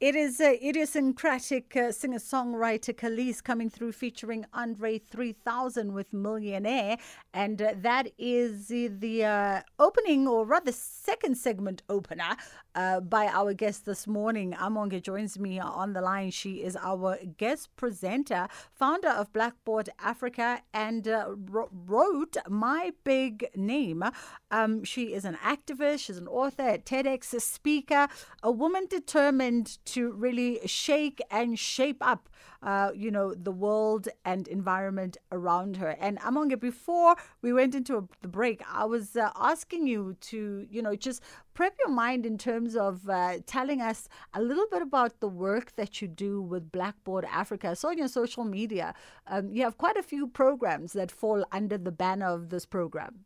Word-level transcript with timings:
It 0.00 0.14
is 0.14 0.40
a 0.40 0.54
idiosyncratic 0.64 1.76
uh, 1.76 1.90
singer 1.90 2.20
songwriter 2.20 2.94
Kelis 2.94 3.42
coming 3.42 3.68
through 3.68 3.90
featuring 3.90 4.46
Andre 4.54 4.96
3000 4.98 5.92
with 5.92 6.12
Millionaire. 6.12 6.98
And 7.34 7.60
uh, 7.60 7.74
that 7.78 8.12
is 8.16 8.68
the 8.68 9.24
uh, 9.24 9.62
opening, 9.80 10.28
or 10.28 10.46
rather, 10.46 10.70
second 10.70 11.36
segment 11.36 11.82
opener 11.88 12.36
uh, 12.76 13.00
by 13.00 13.26
our 13.26 13.52
guest 13.54 13.86
this 13.86 14.06
morning. 14.06 14.52
Amonge 14.52 15.02
joins 15.02 15.36
me 15.36 15.58
on 15.58 15.94
the 15.94 16.00
line. 16.00 16.30
She 16.30 16.62
is 16.62 16.76
our 16.76 17.18
guest 17.36 17.74
presenter, 17.74 18.46
founder 18.70 19.08
of 19.08 19.32
Blackboard 19.32 19.88
Africa, 19.98 20.62
and 20.72 21.08
uh, 21.08 21.34
wrote 21.50 22.36
My 22.48 22.92
Big 23.02 23.48
Name. 23.56 24.04
Um, 24.52 24.84
she 24.84 25.12
is 25.12 25.24
an 25.24 25.38
activist, 25.44 26.04
she's 26.04 26.18
an 26.18 26.28
author, 26.28 26.68
a 26.68 26.78
TEDx 26.78 27.40
speaker, 27.40 28.06
a 28.44 28.52
woman 28.52 28.86
determined 28.88 29.78
to 29.94 30.12
really 30.12 30.60
shake 30.66 31.20
and 31.30 31.58
shape 31.58 31.98
up, 32.00 32.28
uh, 32.62 32.90
you 32.94 33.10
know, 33.10 33.34
the 33.34 33.52
world 33.52 34.08
and 34.24 34.48
environment 34.48 35.16
around 35.32 35.76
her. 35.76 35.90
And 36.00 36.18
Amonge, 36.20 36.58
before 36.60 37.16
we 37.42 37.52
went 37.52 37.74
into 37.74 37.96
a, 37.96 38.04
the 38.22 38.28
break, 38.28 38.62
I 38.72 38.84
was 38.84 39.16
uh, 39.16 39.30
asking 39.36 39.86
you 39.86 40.16
to, 40.20 40.66
you 40.70 40.82
know, 40.82 40.94
just 40.96 41.22
prep 41.54 41.74
your 41.78 41.90
mind 41.90 42.26
in 42.26 42.38
terms 42.38 42.76
of 42.76 43.08
uh, 43.08 43.38
telling 43.46 43.80
us 43.80 44.08
a 44.34 44.42
little 44.42 44.66
bit 44.70 44.82
about 44.82 45.20
the 45.20 45.28
work 45.28 45.74
that 45.76 46.00
you 46.00 46.08
do 46.08 46.42
with 46.42 46.72
Blackboard 46.72 47.24
Africa. 47.24 47.74
So 47.76 47.88
on 47.88 47.98
your 47.98 48.08
social 48.08 48.44
media, 48.44 48.94
um, 49.26 49.50
you 49.52 49.62
have 49.62 49.78
quite 49.78 49.96
a 49.96 50.02
few 50.02 50.26
programs 50.28 50.92
that 50.92 51.10
fall 51.10 51.44
under 51.52 51.78
the 51.78 51.92
banner 51.92 52.26
of 52.26 52.50
this 52.50 52.66
program. 52.66 53.24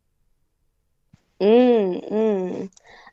Mm, 1.43 2.09
mm. 2.11 2.71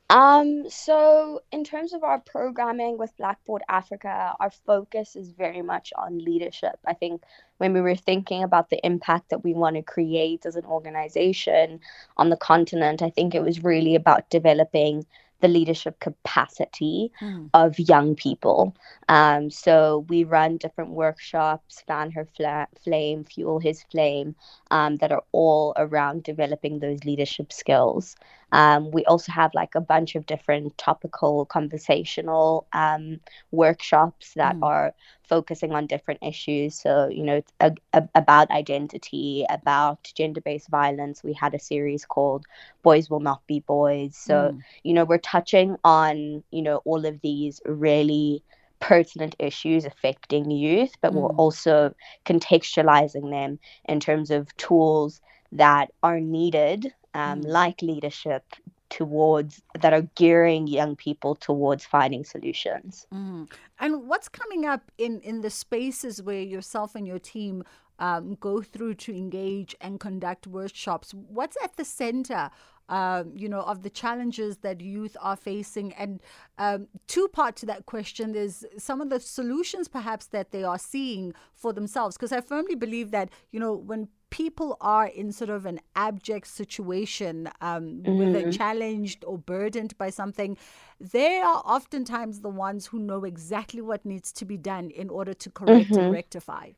Um, 0.09 0.70
so 0.70 1.43
in 1.52 1.65
terms 1.65 1.93
of 1.93 2.05
our 2.05 2.20
programming 2.20 2.98
with 2.98 3.16
Blackboard 3.16 3.62
Africa, 3.69 4.34
our 4.41 4.51
focus 4.51 5.16
is 5.16 5.30
very 5.33 5.62
much 5.62 5.93
on 5.97 6.19
leadership. 6.19 6.79
I 6.87 6.95
think 6.95 7.23
when 7.59 7.72
we 7.72 7.81
were 7.81 7.97
thinking 7.97 8.45
about 8.45 8.70
the 8.70 8.84
impact 8.87 9.31
that 9.31 9.45
we 9.45 9.55
want 9.55 9.77
to 9.77 9.83
create 9.83 10.47
as 10.47 10.56
an 10.56 10.67
organization 10.67 11.81
on 12.17 12.31
the 12.31 12.37
continent, 12.37 13.03
I 13.03 13.11
think 13.11 13.34
it 13.34 13.42
was 13.42 13.64
really 13.64 13.97
about 13.97 14.31
developing 14.31 15.06
the 15.41 15.48
leadership 15.48 15.98
capacity 16.00 17.12
mm. 17.20 17.50
of 17.55 17.78
young 17.78 18.14
people. 18.14 18.77
Um, 19.08 19.50
so 19.50 20.06
we 20.08 20.24
run 20.24 20.56
different 20.56 20.91
workshops, 20.91 21.82
fan 21.86 22.10
her 22.12 22.27
fla- 22.36 22.69
flame, 22.82 23.24
fuel 23.24 23.58
his 23.58 23.82
flame, 23.84 24.34
um, 24.70 24.97
that 24.97 25.12
are 25.12 25.24
all 25.32 25.72
around 25.77 26.22
developing 26.22 26.78
those 26.78 27.05
leadership 27.05 27.52
skills. 27.52 28.16
Um, 28.53 28.91
we 28.91 29.05
also 29.05 29.33
have 29.33 29.55
like 29.55 29.75
a 29.75 29.81
bunch 29.81 30.15
of 30.15 30.27
different 30.27 30.77
topical 30.79 31.47
conversational 31.47 32.67
um, 32.73 33.20
workshops 33.51 34.34
that 34.34 34.56
mm. 34.56 34.65
are 34.65 34.95
focusing 35.23 35.73
on 35.73 35.87
different 35.87 36.20
issues. 36.23 36.75
So, 36.75 37.09
you 37.09 37.23
know, 37.23 37.43
a, 37.61 37.73
a, 37.93 38.09
about 38.15 38.51
identity, 38.51 39.47
about 39.48 40.11
gender 40.15 40.41
based 40.41 40.69
violence. 40.69 41.23
We 41.23 41.33
had 41.33 41.55
a 41.55 41.59
series 41.59 42.05
called 42.05 42.47
Boys 42.83 43.09
Will 43.09 43.21
Not 43.21 43.47
Be 43.47 43.61
Boys. 43.61 44.17
So, 44.17 44.34
mm. 44.34 44.62
you 44.83 44.93
know, 44.93 45.05
we're 45.05 45.19
touching 45.19 45.77
on, 45.84 46.43
you 46.51 46.62
know, 46.62 46.83
all 46.84 47.06
of 47.06 47.21
these 47.21 47.61
really 47.65 48.43
pertinent 48.81 49.37
issues 49.39 49.84
affecting 49.84 50.51
youth, 50.51 50.93
but 51.01 51.12
mm. 51.12 51.17
we're 51.17 51.37
also 51.37 51.95
contextualizing 52.27 53.31
them 53.31 53.59
in 53.84 54.01
terms 54.01 54.31
of 54.31 54.55
tools 54.56 55.21
that 55.53 55.91
are 56.03 56.20
needed 56.20 56.95
um, 57.15 57.41
mm. 57.41 57.47
like 57.47 57.83
leadership 57.83 58.45
towards 58.91 59.62
that 59.81 59.93
are 59.93 60.03
gearing 60.17 60.67
young 60.67 60.97
people 60.97 61.34
towards 61.37 61.84
finding 61.84 62.25
solutions. 62.25 63.06
Mm. 63.15 63.51
And 63.78 64.09
what's 64.09 64.28
coming 64.28 64.67
up 64.67 64.91
in 64.98 65.21
in 65.21 65.41
the 65.41 65.51
spaces 65.51 66.23
where 66.23 66.43
yourself 66.43 66.95
and 66.95 67.06
your 67.06 67.21
team 67.21 67.65
um, 67.98 68.37
go 68.41 68.62
through 68.62 68.95
to 68.95 69.17
engage 69.17 69.75
and 69.81 70.01
conduct 70.01 70.47
workshops? 70.47 71.15
What's 71.15 71.56
at 71.62 71.77
the 71.77 71.84
center? 71.84 72.50
Um, 72.89 73.34
you 73.37 73.49
know, 73.49 73.60
of 73.60 73.84
the 73.84 73.91
challenges 73.91 74.56
that 74.59 74.81
youth 74.81 75.16
are 75.21 75.37
facing. 75.37 75.93
And 75.93 76.19
um, 76.59 76.89
two 77.06 77.28
part 77.28 77.55
to 77.56 77.66
that 77.66 77.87
question 77.87 78.34
is 78.34 78.66
some 78.78 79.00
of 79.00 79.10
the 79.10 79.21
solutions 79.21 79.87
perhaps 79.87 80.27
that 80.27 80.50
they 80.50 80.65
are 80.65 80.77
seeing 80.77 81.33
for 81.55 81.72
themselves. 81.72 82.16
Because 82.16 82.33
I 82.33 82.41
firmly 82.41 82.75
believe 82.75 83.12
that, 83.12 83.31
you 83.53 83.60
know, 83.60 83.75
when 83.77 84.09
people 84.30 84.76
are 84.80 85.06
in 85.06 85.32
sort 85.32 85.50
of 85.50 85.66
an 85.66 85.80
abject 85.94 86.46
situation, 86.46 87.48
um, 87.60 88.02
mm-hmm. 88.02 88.18
whether 88.18 88.52
challenged 88.52 89.24
or 89.24 89.38
burdened 89.38 89.96
by 89.98 90.10
something, 90.10 90.56
they 90.98 91.38
are 91.38 91.62
oftentimes 91.64 92.41
the 92.41 92.48
ones 92.48 92.86
who 92.86 92.98
know 92.98 93.24
exactly 93.24 93.82
what 93.82 94.04
needs 94.04 94.32
to 94.32 94.44
be 94.44 94.56
done 94.56 94.91
in 94.91 95.10
order 95.10 95.34
to 95.34 95.50
correct 95.50 95.91
mm-hmm. 95.91 95.98
and 95.98 96.12
rectify. 96.12 96.70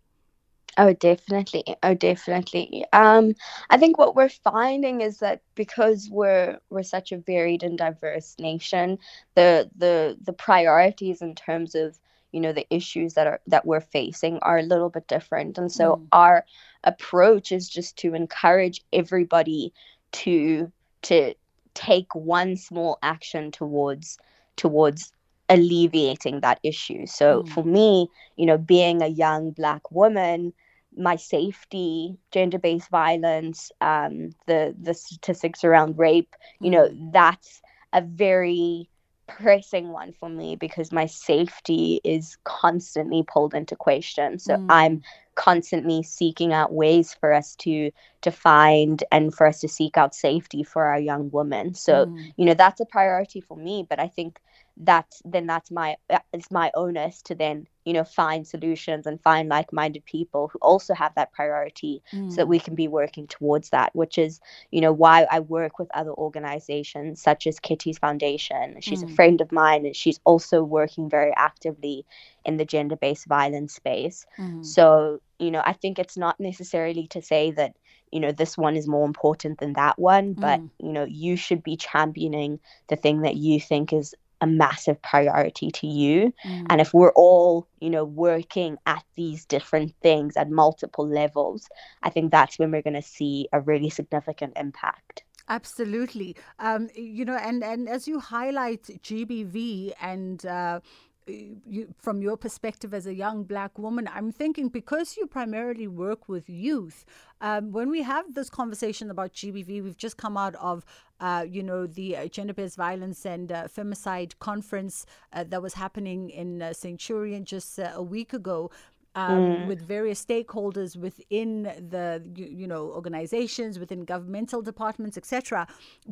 Oh, 0.79 0.95
definitely. 0.95 1.65
Oh, 1.83 1.93
definitely. 1.95 2.87
Um, 2.95 3.35
I 3.69 3.77
think 3.77 3.99
what 3.99 4.17
we're 4.17 4.31
finding 4.31 5.03
is 5.03 5.19
that 5.19 5.43
because 5.55 6.09
we're 6.11 6.59
we're 6.71 6.83
such 6.83 7.13
a 7.13 7.19
varied 7.19 7.63
and 7.63 7.77
diverse 7.77 8.35
nation, 8.39 8.99
the 9.35 9.71
the 9.77 10.17
the 10.23 10.33
priorities 10.33 11.21
in 11.21 11.35
terms 11.35 11.75
of 11.75 11.99
you 12.33 12.41
know 12.41 12.53
the 12.53 12.67
issues 12.75 13.15
that 13.15 13.27
are 13.27 13.41
that 13.47 13.67
we're 13.67 13.81
facing 13.81 14.39
are 14.41 14.59
a 14.59 14.63
little 14.63 14.89
bit 14.89 15.07
different 15.07 15.59
and 15.59 15.71
so 15.71 15.97
mm. 15.97 16.07
our 16.13 16.45
approach 16.85 17.53
is 17.53 17.69
just 17.69 17.97
to 17.97 18.15
encourage 18.15 18.83
everybody 18.93 19.73
to 20.11 20.71
to 21.03 21.35
take 21.75 22.15
one 22.15 22.57
small 22.57 22.99
action 23.03 23.51
towards 23.51 24.19
towards 24.57 25.13
alleviating 25.49 26.41
that 26.41 26.59
issue 26.63 27.07
so 27.07 27.43
mm. 27.43 27.49
for 27.51 27.65
me 27.65 28.09
you 28.37 28.47
know 28.47 28.59
being 28.59 29.03
a 29.03 29.09
young 29.09 29.51
black 29.51 29.91
woman 29.91 30.53
my 30.97 31.17
safety 31.17 32.17
gender-based 32.33 32.91
violence 32.91 33.73
um, 33.81 34.31
the 34.47 34.75
the 34.81 34.95
statistics 34.95 35.65
around 35.65 35.99
rape 35.99 36.35
you 36.61 36.71
know 36.71 36.89
mm. 36.89 37.13
that's 37.13 37.63
a 37.93 38.01
very 38.01 38.89
pressing 39.27 39.89
one 39.89 40.13
for 40.13 40.29
me 40.29 40.57
because 40.57 40.93
my 40.93 41.07
safety 41.07 42.01
is 42.05 42.37
constantly 42.45 43.23
pulled 43.27 43.55
into 43.55 43.77
question. 43.77 44.39
So 44.39 44.57
mm. 44.57 44.67
I'm 44.69 45.03
constantly 45.35 46.03
seeking 46.03 46.53
out 46.53 46.73
ways 46.73 47.15
for 47.15 47.33
us 47.33 47.57
to 47.57 47.91
to 48.21 48.31
find 48.31 49.03
and 49.11 49.35
for 49.35 49.47
us 49.47 49.61
to 49.61 49.69
seek 49.69 49.97
out 49.97 50.15
safety 50.15 50.63
for 50.63 50.85
our 50.85 51.01
young 51.01 51.31
women. 51.31 51.75
So, 51.75 52.07
mm. 52.07 52.33
you 52.37 52.45
know, 52.45 52.55
that's 52.55 52.81
a 52.81 52.87
priority 52.87 53.41
for 53.41 53.57
me, 53.57 53.87
but 53.89 53.99
I 53.99 54.09
think 54.09 54.39
that's 54.79 55.21
then 55.25 55.47
that's 55.47 55.71
my 55.71 55.97
it's 56.33 56.51
my 56.51 56.71
onus 56.75 57.21
to 57.23 57.35
then 57.35 57.67
you 57.85 57.93
know 57.93 58.05
find 58.05 58.47
solutions 58.47 59.07
and 59.07 59.21
find 59.21 59.49
like-minded 59.49 60.05
people 60.07 60.49
who 60.49 60.59
also 60.63 60.95
have 60.95 61.15
that 61.15 61.33
priority 61.33 62.03
mm. 62.13 62.31
so 62.31 62.37
that 62.37 62.47
we 62.47 62.59
can 62.59 62.75
be 62.75 62.89
working 62.89 63.27
towards 63.27 63.71
that 63.71 63.95
which 63.95 64.17
is 64.17 64.41
you 64.71 64.81
know 64.81 64.93
why 64.93 65.27
i 65.31 65.41
work 65.41 65.79
with 65.79 65.89
other 65.95 66.13
organizations 66.13 67.21
such 67.21 67.47
as 67.47 67.61
Kheti's 67.61 67.99
foundation 67.99 68.81
she's 68.81 69.05
mm. 69.05 69.11
a 69.11 69.15
friend 69.15 69.41
of 69.41 69.53
mine 69.53 69.85
and 69.85 69.97
she's 69.97 70.21
also 70.25 70.63
working 70.63 71.11
very 71.11 71.33
actively 71.37 72.07
in 72.45 72.57
the 72.57 72.65
gender-based 72.65 73.27
violence 73.27 73.75
space 73.75 74.25
mm. 74.39 74.65
so 74.65 75.21
you 75.39 75.51
know 75.51 75.63
i 75.67 75.73
think 75.73 75.99
it's 75.99 76.17
not 76.17 76.41
necessarily 76.41 77.07
to 77.09 77.21
say 77.21 77.51
that 77.51 77.75
you 78.11 78.21
know 78.21 78.33
this 78.33 78.57
one 78.57 78.77
is 78.77 78.87
more 78.87 79.07
important 79.07 79.59
than 79.59 79.73
that 79.73 79.99
one 79.99 80.35
but 80.35 80.61
mm. 80.61 80.71
you 80.79 80.93
know 80.93 81.05
you 81.05 81.37
should 81.37 81.63
be 81.63 81.77
championing 81.77 82.61
the 82.89 82.97
thing 82.97 83.23
that 83.23 83.37
you 83.37 83.59
think 83.59 83.93
is 83.93 84.15
a 84.43 84.47
massive 84.47 85.01
priority 85.03 85.71
to 85.71 85.87
you. 85.87 86.33
Mm. 86.45 86.67
and 86.71 86.81
if 86.81 86.93
we're 86.93 87.13
all 87.13 87.67
you 87.81 87.91
know 87.91 88.05
working 88.05 88.77
at 88.87 89.05
these 89.17 89.45
different 89.47 89.95
things 90.03 90.37
at 90.37 90.51
multiple 90.51 91.07
levels 91.07 91.69
i 92.03 92.11
think 92.11 92.31
that's 92.31 92.59
when 92.59 92.71
we're 92.71 92.83
going 92.83 93.03
to 93.03 93.11
see 93.19 93.49
a 93.53 93.61
really 93.61 93.91
significant 93.91 94.53
impact. 94.57 95.25
Absolutely. 95.49 96.37
Um, 96.59 96.89
you 96.95 97.25
know 97.25 97.37
and 97.37 97.63
and 97.65 97.89
as 97.89 98.07
you 98.07 98.21
highlight 98.21 98.85
gbv 99.09 99.93
and 100.01 100.45
uh, 100.47 100.81
you, 101.27 101.95
from 101.99 102.23
your 102.23 102.37
perspective 102.37 102.93
as 102.93 103.07
a 103.07 103.15
young 103.15 103.45
black 103.45 103.79
woman, 103.79 104.09
I'm 104.13 104.33
thinking 104.33 104.69
because 104.69 105.17
you 105.17 105.27
primarily 105.27 105.87
work 105.87 106.29
with 106.29 106.49
youth, 106.49 107.05
um, 107.41 107.73
when 107.73 107.91
we 107.91 108.03
have 108.03 108.35
this 108.35 108.49
conversation 108.49 109.11
about 109.11 109.33
GBV, 109.33 109.83
we've 109.83 109.97
just 109.97 110.17
come 110.17 110.37
out 110.37 110.55
of, 110.57 110.85
uh, 111.21 111.45
you 111.49 111.63
know, 111.63 111.87
the 111.87 112.17
uh, 112.17 112.27
gender-based 112.29 112.77
violence 112.77 113.25
and 113.27 113.51
uh, 113.51 113.65
femicide 113.65 114.39
conference 114.39 115.07
uh, 115.33 115.45
that 115.45 115.63
was 115.63 115.75
happening 115.75 116.31
in 116.31 116.63
uh, 116.63 116.73
Centurion 116.73 117.45
just 117.45 117.79
uh, 117.79 117.93
a 117.95 118.03
week 118.03 118.33
ago. 118.33 118.71
Um, 119.15 119.41
mm. 119.41 119.67
with 119.67 119.87
various 119.87 120.25
stakeholders 120.25 120.97
within 120.97 121.65
the 121.65 122.27
you, 122.35 122.47
you, 122.47 122.67
know 122.67 122.87
organizations 122.87 123.79
within 123.79 124.07
governmental 124.07 124.63
departments 124.63 125.19
etc 125.19 125.67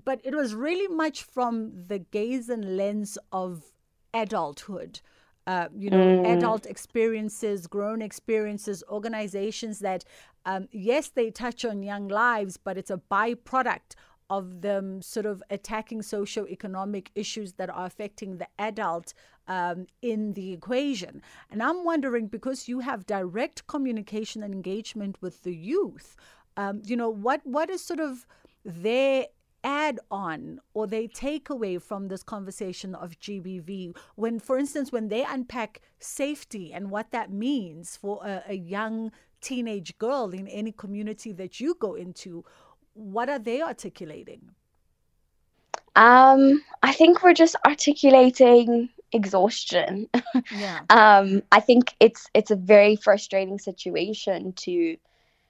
but 0.05 0.21
it 0.23 0.35
was 0.35 0.55
really 0.55 0.87
much 0.95 1.23
from 1.23 1.73
the 1.87 2.01
gaze 2.01 2.51
and 2.51 2.77
lens 2.77 3.17
of 3.33 3.73
adulthood. 4.15 5.01
Uh, 5.47 5.69
you 5.75 5.91
know, 5.91 5.97
mm. 5.97 6.37
adult 6.37 6.67
experiences, 6.67 7.67
grown 7.67 8.03
experiences, 8.03 8.85
organizations 8.89 9.81
that, 9.81 10.05
um, 10.45 10.69
yes, 10.71 11.09
they 11.09 11.31
touch 11.31 11.65
on 11.65 11.83
young 11.83 12.07
lives, 12.07 12.57
but 12.57 12.77
it's 12.77 12.91
a 12.91 13.01
byproduct 13.11 13.97
of 14.29 14.61
them 14.61 15.03
sort 15.03 15.27
of 15.27 15.43
attacking 15.51 16.03
socio-economic 16.03 17.11
issues 17.17 17.55
that 17.55 17.69
are 17.69 17.87
affecting 17.87 18.39
the 18.39 18.47
adult 18.61 19.13
um, 19.49 19.87
in 20.03 20.35
the 20.35 20.53
equation. 20.53 21.21
And 21.51 21.61
I'm 21.63 21.85
wondering 21.85 22.29
because 22.29 22.69
you 22.69 22.81
have 22.81 23.07
direct 23.07 23.67
communication 23.67 24.45
and 24.45 24.55
engagement 24.55 25.21
with 25.21 25.43
the 25.43 25.55
youth, 25.55 26.17
um, 26.57 26.83
you 26.85 26.97
know, 26.97 27.11
what 27.11 27.41
what 27.45 27.71
is 27.71 27.83
sort 27.83 28.01
of 28.01 28.27
their 28.65 29.27
add 29.63 29.99
on 30.11 30.61
or 30.75 30.87
they 30.87 31.07
take 31.07 31.51
away 31.51 31.79
from 31.79 32.09
this 32.09 32.23
conversation 32.23 32.95
of 32.95 33.19
GBV 33.19 33.97
when, 34.17 34.39
for 34.39 34.59
instance, 34.59 34.93
when 34.93 35.09
they 35.09 35.25
unpack 35.25 35.81
safety 35.99 36.73
and 36.73 36.91
what 36.91 37.11
that 37.11 37.31
means 37.31 37.97
for 37.97 38.21
a, 38.25 38.43
a 38.49 38.55
young 38.55 39.13
teenage 39.41 39.97
girl 39.99 40.31
in 40.31 40.47
any 40.49 40.73
community 40.73 41.33
that 41.33 41.61
you 41.61 41.75
go 41.79 41.95
into, 41.95 42.45
what 42.95 43.29
are 43.29 43.39
they 43.39 43.63
articulating? 43.63 44.51
Um, 45.97 46.63
I 46.83 46.93
think 46.93 47.23
we're 47.23 47.35
just 47.35 47.57
articulating 47.67 48.89
exhaustion. 49.13 50.09
Yeah. 50.53 50.81
um, 50.91 51.43
I 51.51 51.61
think 51.61 51.95
it's 52.01 52.29
it's 52.33 52.51
a 52.51 52.57
very 52.57 52.97
frustrating 52.97 53.59
situation 53.59 54.53
to 54.53 54.97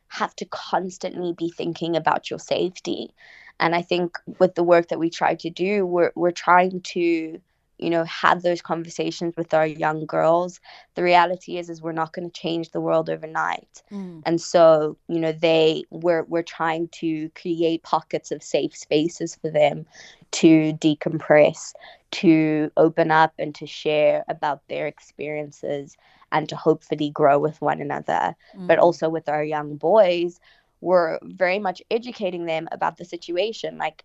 have 0.08 0.34
to 0.36 0.44
constantly 0.46 1.34
be 1.36 1.50
thinking 1.50 1.96
about 1.96 2.30
your 2.30 2.38
safety. 2.38 3.14
And 3.60 3.76
I 3.76 3.82
think 3.82 4.18
with 4.40 4.56
the 4.56 4.64
work 4.64 4.88
that 4.88 4.98
we 5.00 5.10
try 5.10 5.36
to 5.36 5.50
do, 5.50 5.86
we're 5.86 6.12
we're 6.16 6.32
trying 6.32 6.82
to 6.94 7.40
you 7.78 7.90
know 7.90 8.04
have 8.04 8.42
those 8.42 8.62
conversations 8.62 9.34
with 9.36 9.54
our 9.54 9.66
young 9.66 10.06
girls 10.06 10.60
the 10.96 11.02
reality 11.02 11.58
is 11.58 11.70
is 11.70 11.82
we're 11.82 11.92
not 11.92 12.12
going 12.12 12.30
to 12.30 12.40
change 12.40 12.70
the 12.70 12.80
world 12.80 13.10
overnight 13.10 13.82
Mm. 13.90 14.22
and 14.26 14.40
so 14.40 14.98
you 15.08 15.20
know 15.20 15.32
they 15.32 15.84
we're 15.90 16.24
we're 16.24 16.42
trying 16.42 16.88
to 17.00 17.30
create 17.30 17.82
pockets 17.82 18.32
of 18.32 18.42
safe 18.42 18.76
spaces 18.76 19.36
for 19.36 19.50
them 19.50 19.86
to 20.32 20.72
decompress 20.74 21.72
to 22.10 22.70
open 22.76 23.10
up 23.10 23.32
and 23.38 23.54
to 23.54 23.66
share 23.66 24.24
about 24.28 24.66
their 24.68 24.86
experiences 24.86 25.96
and 26.32 26.48
to 26.48 26.56
hopefully 26.56 27.10
grow 27.10 27.38
with 27.38 27.60
one 27.60 27.80
another 27.80 28.36
but 28.66 28.78
Mm. 28.78 28.82
also 28.82 29.08
with 29.08 29.28
our 29.28 29.44
young 29.44 29.76
boys 29.76 30.40
we're 30.80 31.18
very 31.22 31.58
much 31.58 31.82
educating 31.90 32.46
them 32.46 32.68
about 32.72 32.96
the 32.96 33.04
situation 33.04 33.78
like 33.78 34.04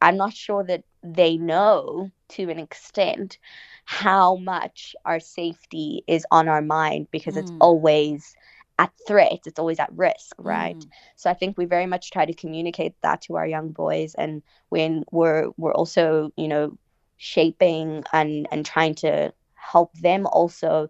i'm 0.00 0.16
not 0.16 0.32
sure 0.32 0.64
that 0.64 0.82
they 1.02 1.36
know 1.36 2.10
to 2.28 2.48
an 2.50 2.58
extent 2.58 3.38
how 3.84 4.36
much 4.36 4.94
our 5.04 5.20
safety 5.20 6.02
is 6.06 6.26
on 6.30 6.48
our 6.48 6.62
mind 6.62 7.08
because 7.10 7.36
it's 7.36 7.52
Mm. 7.52 7.60
always 7.60 8.34
at 8.78 8.92
threat 9.06 9.40
it's 9.46 9.58
always 9.58 9.78
at 9.78 9.90
risk 9.92 10.36
right 10.38 10.84
Mm. 10.84 10.90
so 11.16 11.30
i 11.30 11.34
think 11.34 11.56
we 11.56 11.64
very 11.64 11.86
much 11.86 12.10
try 12.10 12.24
to 12.24 12.34
communicate 12.34 12.94
that 13.02 13.20
to 13.22 13.36
our 13.36 13.46
young 13.46 13.70
boys 13.70 14.14
and 14.14 14.42
when 14.68 15.04
we're 15.12 15.48
we're 15.56 15.74
also 15.74 16.30
you 16.36 16.48
know 16.48 16.76
shaping 17.16 18.02
and 18.12 18.46
and 18.50 18.64
trying 18.66 18.94
to 18.94 19.32
help 19.54 19.92
them 19.94 20.26
also 20.26 20.88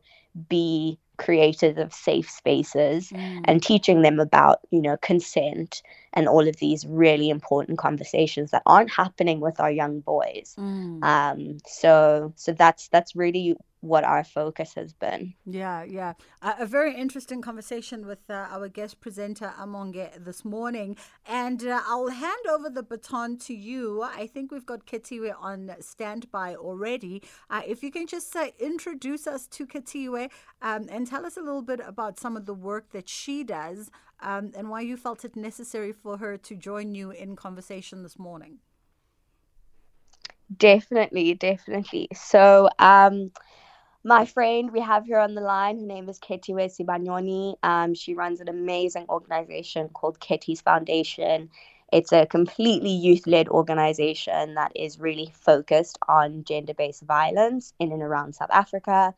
be 0.48 0.98
creators 1.18 1.76
of 1.78 1.92
safe 1.92 2.28
spaces 2.30 3.10
Mm. 3.10 3.42
and 3.44 3.62
teaching 3.62 4.02
them 4.02 4.20
about 4.20 4.60
you 4.70 4.80
know 4.80 4.96
consent 4.98 5.82
and 6.12 6.28
all 6.28 6.46
of 6.48 6.56
these 6.56 6.86
really 6.86 7.28
important 7.30 7.78
conversations 7.78 8.50
that 8.50 8.62
aren't 8.66 8.90
happening 8.90 9.40
with 9.40 9.60
our 9.60 9.70
young 9.70 10.00
boys 10.00 10.54
Mm. 10.58 11.02
um 11.04 11.58
so 11.66 12.32
so 12.36 12.52
that's 12.52 12.88
that's 12.88 13.14
really 13.16 13.56
what 13.86 14.04
our 14.04 14.24
focus 14.24 14.74
has 14.74 14.92
been 14.92 15.34
Yeah, 15.44 15.84
yeah. 15.84 16.14
Uh, 16.42 16.54
a 16.60 16.66
very 16.66 16.94
interesting 16.94 17.42
conversation 17.42 18.06
with 18.06 18.18
uh, 18.30 18.46
our 18.50 18.68
guest 18.68 19.00
presenter 19.00 19.52
Amonge 19.58 20.24
this 20.24 20.44
morning. 20.44 20.96
And 21.26 21.64
uh, 21.66 21.82
I'll 21.86 22.08
hand 22.08 22.46
over 22.50 22.70
the 22.70 22.82
baton 22.82 23.38
to 23.38 23.54
you. 23.54 24.02
I 24.02 24.26
think 24.26 24.52
we've 24.52 24.66
got 24.66 24.86
Khethiwe 24.86 25.34
on 25.40 25.72
standby 25.80 26.56
already. 26.56 27.22
Uh, 27.48 27.62
if 27.66 27.82
you 27.82 27.90
can 27.92 28.06
just 28.06 28.36
uh, 28.36 28.48
introduce 28.60 29.26
us 29.26 29.46
to 29.48 29.66
Khethiwe 29.66 30.30
um, 30.62 30.88
and 30.90 31.06
tell 31.06 31.26
us 31.26 31.36
a 31.36 31.42
little 31.42 31.62
bit 31.62 31.80
about 31.80 32.20
some 32.20 32.36
of 32.36 32.46
the 32.46 32.54
work 32.54 32.90
that 32.92 33.08
she 33.08 33.44
does 33.44 33.90
um, 34.20 34.52
and 34.56 34.68
why 34.70 34.82
you 34.82 34.96
felt 34.96 35.24
it 35.24 35.36
necessary 35.36 35.92
for 35.92 36.18
her 36.18 36.36
to 36.38 36.54
join 36.56 36.94
you 36.94 37.10
in 37.10 37.36
conversation 37.36 38.02
this 38.02 38.18
morning. 38.18 38.58
definitely 40.56 41.34
definitely 41.34 42.08
so 42.14 42.68
um 42.78 43.30
my 44.06 44.24
friend 44.24 44.70
we 44.72 44.78
have 44.80 45.08
her 45.08 45.18
on 45.18 45.34
the 45.34 45.40
line 45.40 45.80
her 45.80 45.84
name 45.84 46.08
is 46.08 46.20
Khethiwe 46.20 46.70
Sibanyoni 46.70 47.56
um 47.64 47.92
she 47.92 48.14
runs 48.14 48.40
an 48.40 48.48
amazing 48.48 49.04
organization 49.08 49.88
called 49.88 50.20
Kheti's 50.20 50.60
Foundation. 50.60 51.50
It's 51.92 52.12
a 52.12 52.24
completely 52.26 52.90
youth-led 52.90 53.48
organization 53.48 54.54
that 54.54 54.70
is 54.76 55.00
really 55.00 55.32
focused 55.34 55.98
on 56.08 56.44
gender-based 56.44 57.02
violence 57.02 57.74
in 57.80 57.90
and 57.92 58.02
around 58.02 58.34
South 58.34 58.50
Africa. 58.52 59.12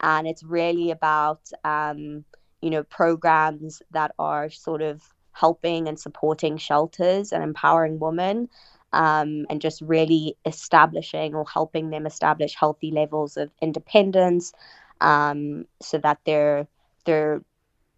And 0.00 0.26
it's 0.26 0.42
really 0.42 0.90
about 0.90 1.40
um 1.64 2.24
you 2.60 2.68
know 2.68 2.82
programs 2.82 3.80
that 3.92 4.12
are 4.18 4.50
sort 4.50 4.82
of 4.82 5.02
helping 5.32 5.88
and 5.88 5.98
supporting 5.98 6.58
shelters 6.58 7.32
and 7.32 7.42
empowering 7.42 7.98
women 7.98 8.50
um, 8.94 9.46
and 9.50 9.60
just 9.60 9.80
really 9.82 10.36
establishing 10.46 11.34
or 11.34 11.44
helping 11.52 11.90
them 11.90 12.06
establish 12.06 12.54
healthy 12.54 12.90
levels 12.90 13.36
of 13.36 13.50
independence 13.60 14.52
um, 15.00 15.66
so 15.82 15.98
that 15.98 16.18
they're 16.24 16.66
they're 17.06 17.42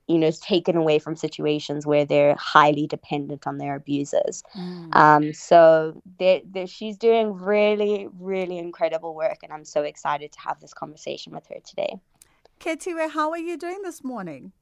you 0.08 0.18
know 0.18 0.30
taken 0.30 0.76
away 0.76 0.98
from 0.98 1.16
situations 1.16 1.86
where 1.86 2.04
they're 2.04 2.34
highly 2.36 2.86
dependent 2.86 3.46
on 3.46 3.58
their 3.58 3.74
abusers 3.76 4.42
Mm. 4.56 4.96
um, 4.96 5.32
so 5.32 6.02
they 6.18 6.42
they 6.50 6.66
she's 6.66 6.96
doing 6.98 7.32
really 7.34 8.08
really 8.20 8.58
incredible 8.58 9.14
work 9.14 9.38
and 9.42 9.52
i'm 9.52 9.64
so 9.64 9.82
excited 9.82 10.32
to 10.32 10.40
have 10.40 10.60
this 10.60 10.74
conversation 10.74 11.32
with 11.34 11.46
her 11.48 11.60
today 11.64 11.94
Khethiwe, 12.60 13.10
how 13.10 13.30
are 13.32 13.38
you 13.38 13.56
doing 13.58 13.82
this 13.82 14.02
morning? 14.02 14.52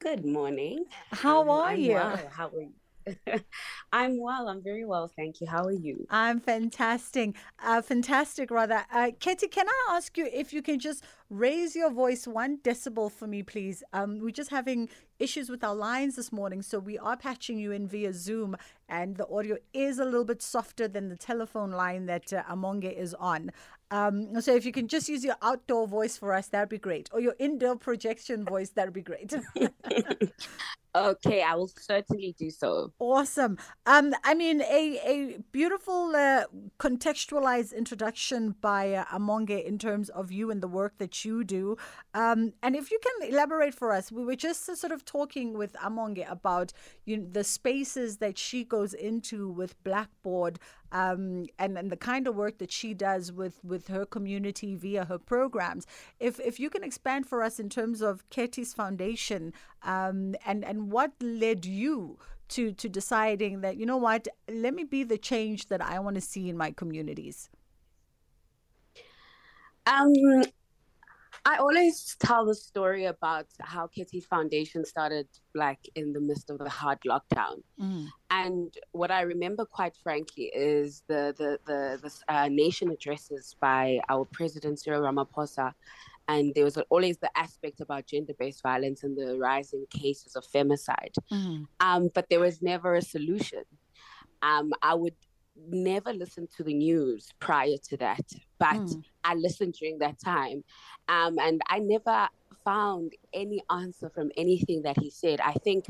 Good 0.00 0.24
morning. 0.24 0.86
How 1.10 1.42
Um, 1.42 1.50
are 1.50 1.72
I'm 1.72 1.80
you? 1.80 1.92
Well. 1.94 2.28
How 2.30 2.48
are 2.48 2.60
you? 2.60 2.72
I'm 3.92 4.20
well. 4.20 4.48
I'm 4.48 4.62
very 4.62 4.84
well, 4.84 5.08
thank 5.16 5.40
you. 5.40 5.46
How 5.46 5.64
are 5.64 5.72
you? 5.72 6.06
I'm 6.10 6.40
fantastic. 6.40 7.34
Uh, 7.62 7.82
fantastic, 7.82 8.50
rather. 8.50 8.84
Uh, 8.92 9.10
Katie, 9.18 9.48
can 9.48 9.68
I 9.68 9.94
ask 9.96 10.16
you 10.16 10.28
if 10.32 10.52
you 10.52 10.62
can 10.62 10.78
just 10.78 11.04
raise 11.30 11.74
your 11.74 11.90
voice 11.90 12.26
one 12.26 12.58
decibel 12.58 13.10
for 13.10 13.26
me, 13.26 13.42
please? 13.42 13.82
Um, 13.92 14.20
we're 14.20 14.30
just 14.30 14.50
having 14.50 14.88
issues 15.18 15.48
with 15.48 15.64
our 15.64 15.74
lines 15.74 16.16
this 16.16 16.32
morning, 16.32 16.62
so 16.62 16.78
we 16.78 16.98
are 16.98 17.16
patching 17.16 17.58
you 17.58 17.72
in 17.72 17.86
via 17.88 18.12
Zoom, 18.12 18.56
and 18.88 19.16
the 19.16 19.28
audio 19.28 19.56
is 19.72 19.98
a 19.98 20.04
little 20.04 20.24
bit 20.24 20.42
softer 20.42 20.88
than 20.88 21.08
the 21.08 21.16
telephone 21.16 21.70
line 21.70 22.06
that 22.06 22.32
uh, 22.32 22.42
Amonge 22.44 22.92
is 22.92 23.14
on. 23.14 23.50
Um, 23.90 24.40
so 24.40 24.54
if 24.54 24.64
you 24.64 24.72
can 24.72 24.88
just 24.88 25.08
use 25.08 25.24
your 25.24 25.36
outdoor 25.42 25.86
voice 25.86 26.16
for 26.16 26.32
us, 26.32 26.48
that'd 26.48 26.68
be 26.68 26.78
great, 26.78 27.08
or 27.12 27.20
your 27.20 27.34
indoor 27.38 27.76
projection 27.76 28.44
voice, 28.44 28.70
that'd 28.70 28.92
be 28.94 29.02
great. 29.02 29.32
Okay, 30.96 31.42
I 31.42 31.54
will 31.54 31.68
certainly 31.68 32.34
do 32.38 32.50
so. 32.50 32.90
Awesome. 32.98 33.58
Um, 33.84 34.14
I 34.24 34.32
mean, 34.32 34.62
a, 34.62 34.98
a 35.04 35.38
beautiful 35.52 36.16
uh, 36.16 36.44
contextualized 36.80 37.76
introduction 37.76 38.54
by 38.62 38.94
uh, 38.94 39.04
Amonge 39.12 39.62
in 39.62 39.78
terms 39.78 40.08
of 40.08 40.32
you 40.32 40.50
and 40.50 40.62
the 40.62 40.68
work 40.68 40.96
that 40.96 41.22
you 41.22 41.44
do. 41.44 41.76
Um, 42.14 42.54
and 42.62 42.74
if 42.74 42.90
you 42.90 42.98
can 42.98 43.30
elaborate 43.30 43.74
for 43.74 43.92
us, 43.92 44.10
we 44.10 44.24
were 44.24 44.36
just 44.36 44.64
sort 44.64 44.90
of 44.90 45.04
talking 45.06 45.56
with 45.56 45.72
Amonge 45.74 46.30
about 46.30 46.72
you 47.04 47.16
know, 47.16 47.26
the 47.30 47.44
spaces 47.44 48.18
that 48.18 48.36
she 48.36 48.64
goes 48.64 48.92
into 48.92 49.48
with 49.48 49.82
Blackboard 49.84 50.58
um, 50.92 51.46
and, 51.58 51.78
and 51.78 51.90
the 51.90 51.96
kind 51.96 52.26
of 52.26 52.34
work 52.34 52.58
that 52.58 52.70
she 52.70 52.94
does 52.94 53.32
with, 53.32 53.64
with 53.64 53.88
her 53.88 54.04
community 54.04 54.74
via 54.74 55.04
her 55.04 55.18
programs. 55.18 55.86
If, 56.20 56.38
if 56.40 56.60
you 56.60 56.70
can 56.70 56.84
expand 56.84 57.26
for 57.26 57.42
us 57.42 57.58
in 57.58 57.68
terms 57.68 58.02
of 58.02 58.28
Kheti's 58.30 58.74
Foundation 58.74 59.52
um, 59.82 60.34
and, 60.44 60.64
and 60.64 60.90
what 60.90 61.12
led 61.20 61.64
you 61.64 62.18
to, 62.48 62.72
to 62.72 62.88
deciding 62.88 63.60
that, 63.62 63.76
you 63.76 63.86
know 63.86 63.96
what, 63.96 64.28
let 64.48 64.74
me 64.74 64.84
be 64.84 65.02
the 65.02 65.18
change 65.18 65.66
that 65.68 65.80
I 65.80 65.98
want 65.98 66.14
to 66.16 66.20
see 66.20 66.48
in 66.48 66.56
my 66.56 66.70
communities. 66.70 67.50
Um, 69.86 70.12
I 71.46 71.58
always 71.58 72.16
tell 72.18 72.44
the 72.44 72.56
story 72.56 73.04
about 73.04 73.46
how 73.60 73.86
Kheti's 73.86 74.26
Foundation 74.26 74.84
started 74.84 75.28
like 75.54 75.78
in 75.94 76.12
the 76.12 76.20
midst 76.20 76.50
of 76.50 76.58
the 76.58 76.68
hard 76.68 76.98
lockdown. 77.06 77.62
Mm. 77.80 78.08
And 78.30 78.74
what 78.90 79.12
I 79.12 79.20
remember, 79.20 79.64
quite 79.64 79.96
frankly, 80.06 80.46
is 80.52 81.04
the 81.06 81.22
the 81.40 81.50
the, 81.68 81.80
the 82.02 82.34
uh, 82.34 82.48
nation 82.48 82.90
addresses 82.90 83.54
by 83.60 84.00
our 84.08 84.24
president 84.38 84.80
Cyril 84.80 85.02
Ramaphosa, 85.02 85.72
and 86.26 86.52
there 86.54 86.64
was 86.64 86.78
always 86.90 87.16
the 87.18 87.30
aspect 87.38 87.80
about 87.80 88.06
gender-based 88.06 88.62
violence 88.70 89.04
and 89.04 89.16
the 89.16 89.38
rising 89.38 89.84
cases 89.90 90.34
of 90.34 90.44
femicide. 90.54 91.14
Mm. 91.32 91.66
Um, 91.78 92.10
but 92.12 92.26
there 92.28 92.40
was 92.40 92.60
never 92.60 92.96
a 92.96 93.02
solution. 93.02 93.62
Um, 94.42 94.72
I 94.82 94.94
would 94.94 95.14
never 95.68 96.12
listened 96.12 96.48
to 96.56 96.62
the 96.62 96.74
news 96.74 97.32
prior 97.40 97.76
to 97.88 97.96
that, 97.98 98.24
but 98.58 98.76
Mm. 98.76 99.04
I 99.24 99.34
listened 99.34 99.74
during 99.74 99.98
that 99.98 100.18
time, 100.20 100.64
um, 101.08 101.38
and 101.38 101.60
I 101.68 101.78
never 101.78 102.28
found 102.64 103.12
any 103.32 103.62
answer 103.70 104.10
from 104.10 104.30
anything 104.36 104.82
that 104.82 104.98
he 104.98 105.08
said. 105.08 105.40
I 105.40 105.52
think 105.52 105.86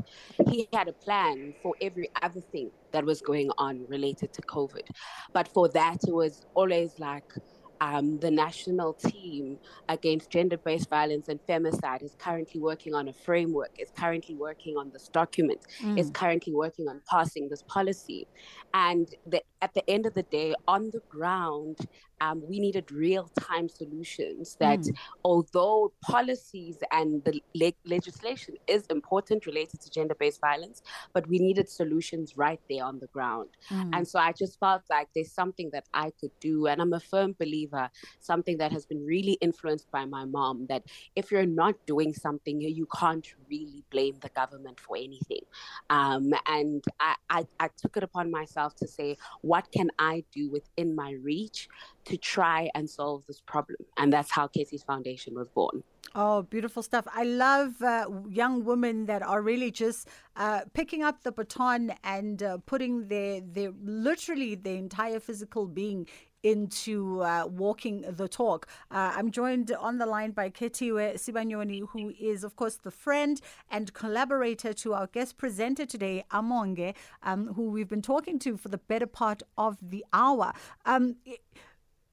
he 0.49 0.67
had 0.71 0.87
a 0.87 0.93
plan 0.93 1.53
for 1.61 1.75
every 1.81 2.09
other 2.21 2.41
thing 2.41 2.71
that 2.91 3.03
was 3.03 3.21
going 3.21 3.49
on 3.57 3.85
related 3.87 4.31
to 4.33 4.41
COVID, 4.43 4.87
but 5.33 5.47
for 5.47 5.67
that 5.69 5.99
it 6.07 6.13
was 6.13 6.45
always 6.55 6.99
like 6.99 7.33
um, 7.81 8.19
the 8.19 8.31
national 8.31 8.93
team 8.93 9.57
against 9.89 10.29
gender 10.29 10.57
based 10.57 10.89
violence 10.89 11.27
and 11.29 11.39
femicide 11.47 12.03
is 12.03 12.15
currently 12.17 12.59
working 12.59 12.93
on 12.93 13.07
a 13.07 13.13
framework, 13.13 13.71
is 13.77 13.91
currently 13.95 14.35
working 14.35 14.77
on 14.77 14.89
this 14.91 15.07
document, 15.09 15.59
mm. 15.81 15.97
is 15.99 16.09
currently 16.11 16.53
working 16.53 16.87
on 16.87 17.01
passing 17.09 17.49
this 17.49 17.63
policy. 17.63 18.27
And 18.73 19.07
the, 19.25 19.41
at 19.61 19.73
the 19.73 19.87
end 19.89 20.05
of 20.05 20.13
the 20.13 20.23
day, 20.23 20.53
on 20.67 20.91
the 20.91 21.01
ground, 21.09 21.87
um, 22.21 22.41
we 22.47 22.59
needed 22.59 22.91
real 22.91 23.29
time 23.39 23.69
solutions 23.69 24.57
that, 24.59 24.79
mm. 24.79 24.95
although 25.23 25.93
policies 26.01 26.77
and 26.91 27.23
the 27.23 27.41
le- 27.53 27.73
legislation 27.85 28.55
is 28.67 28.85
important 28.87 29.45
related 29.45 29.81
to 29.81 29.89
gender 29.89 30.15
based 30.15 30.41
violence, 30.41 30.81
but 31.13 31.27
we 31.27 31.37
needed 31.39 31.69
solutions 31.69 32.35
right 32.35 32.59
there 32.69 32.83
on 32.83 32.99
the 32.99 33.07
ground. 33.07 33.49
Mm. 33.69 33.89
And 33.93 34.07
so 34.07 34.19
I 34.19 34.31
just 34.31 34.59
felt 34.59 34.83
like 34.89 35.09
there's 35.13 35.31
something 35.31 35.69
that 35.73 35.85
I 35.93 36.11
could 36.19 36.31
do. 36.39 36.67
And 36.67 36.81
I'm 36.81 36.93
a 36.93 36.99
firm 36.99 37.35
believer, 37.39 37.89
something 38.19 38.57
that 38.57 38.71
has 38.71 38.85
been 38.85 39.05
really 39.05 39.33
influenced 39.33 39.91
by 39.91 40.05
my 40.05 40.25
mom, 40.25 40.65
that 40.69 40.83
if 41.15 41.31
you're 41.31 41.45
not 41.45 41.75
doing 41.85 42.13
something, 42.13 42.61
you, 42.61 42.87
can't 42.97 43.27
really 43.49 43.83
blame 43.91 44.15
the 44.21 44.29
government 44.29 44.79
for 44.79 44.97
anything. 44.97 45.41
Um, 45.89 46.33
and 46.47 46.83
I, 46.99 47.15
I, 47.29 47.47
I 47.59 47.69
took 47.77 47.97
it 47.97 48.01
upon 48.01 48.31
myself 48.31 48.75
to 48.77 48.87
say, 48.87 49.17
what 49.47 49.71
can 49.71 49.89
I 49.97 50.23
do 50.33 50.49
within 50.49 50.95
my 50.95 51.11
reach 51.11 51.69
to 52.05 52.17
try 52.17 52.69
and 52.73 52.89
solve 52.89 53.25
this 53.27 53.41
problem. 53.41 53.79
And 53.97 54.11
that's 54.11 54.31
how 54.31 54.47
Kheti's 54.47 54.83
Foundation 54.83 55.35
was 55.35 55.49
born. 55.49 55.83
Oh, 56.15 56.41
beautiful 56.43 56.81
stuff. 56.81 57.05
I 57.13 57.23
love 57.23 57.81
uh, 57.81 58.09
young 58.29 58.63
women 58.63 59.05
that 59.07 59.21
are 59.21 59.41
really 59.41 59.71
just 59.71 60.07
uh, 60.35 60.61
picking 60.73 61.03
up 61.03 61.23
the 61.23 61.31
baton 61.31 61.93
and 62.03 62.41
uh, 62.41 62.57
putting 62.65 63.07
their, 63.07 63.41
their 63.41 63.71
literally 63.83 64.55
their 64.55 64.77
entire 64.77 65.19
physical 65.19 65.67
being 65.67 66.07
into 66.43 67.21
uh, 67.21 67.45
walking 67.47 68.03
the 68.07 68.27
talk. 68.27 68.67
Uh, 68.91 69.13
I'm 69.15 69.31
joined 69.31 69.71
on 69.71 69.97
the 69.97 70.05
line 70.05 70.31
by 70.31 70.49
Khethiwe 70.49 71.15
Sibanyoni, 71.15 71.87
who 71.89 72.13
is, 72.19 72.43
of 72.43 72.55
course, 72.55 72.75
the 72.75 72.91
friend 72.91 73.41
and 73.69 73.93
collaborator 73.93 74.73
to 74.73 74.93
our 74.93 75.07
guest 75.07 75.37
presenter 75.37 75.85
today, 75.85 76.23
Amonge, 76.31 76.93
um, 77.23 77.53
who 77.53 77.69
we've 77.69 77.89
been 77.89 78.01
talking 78.01 78.39
to 78.39 78.57
for 78.57 78.69
the 78.69 78.77
better 78.77 79.07
part 79.07 79.43
of 79.57 79.77
the 79.81 80.05
hour. 80.13 80.53
Um, 80.85 81.15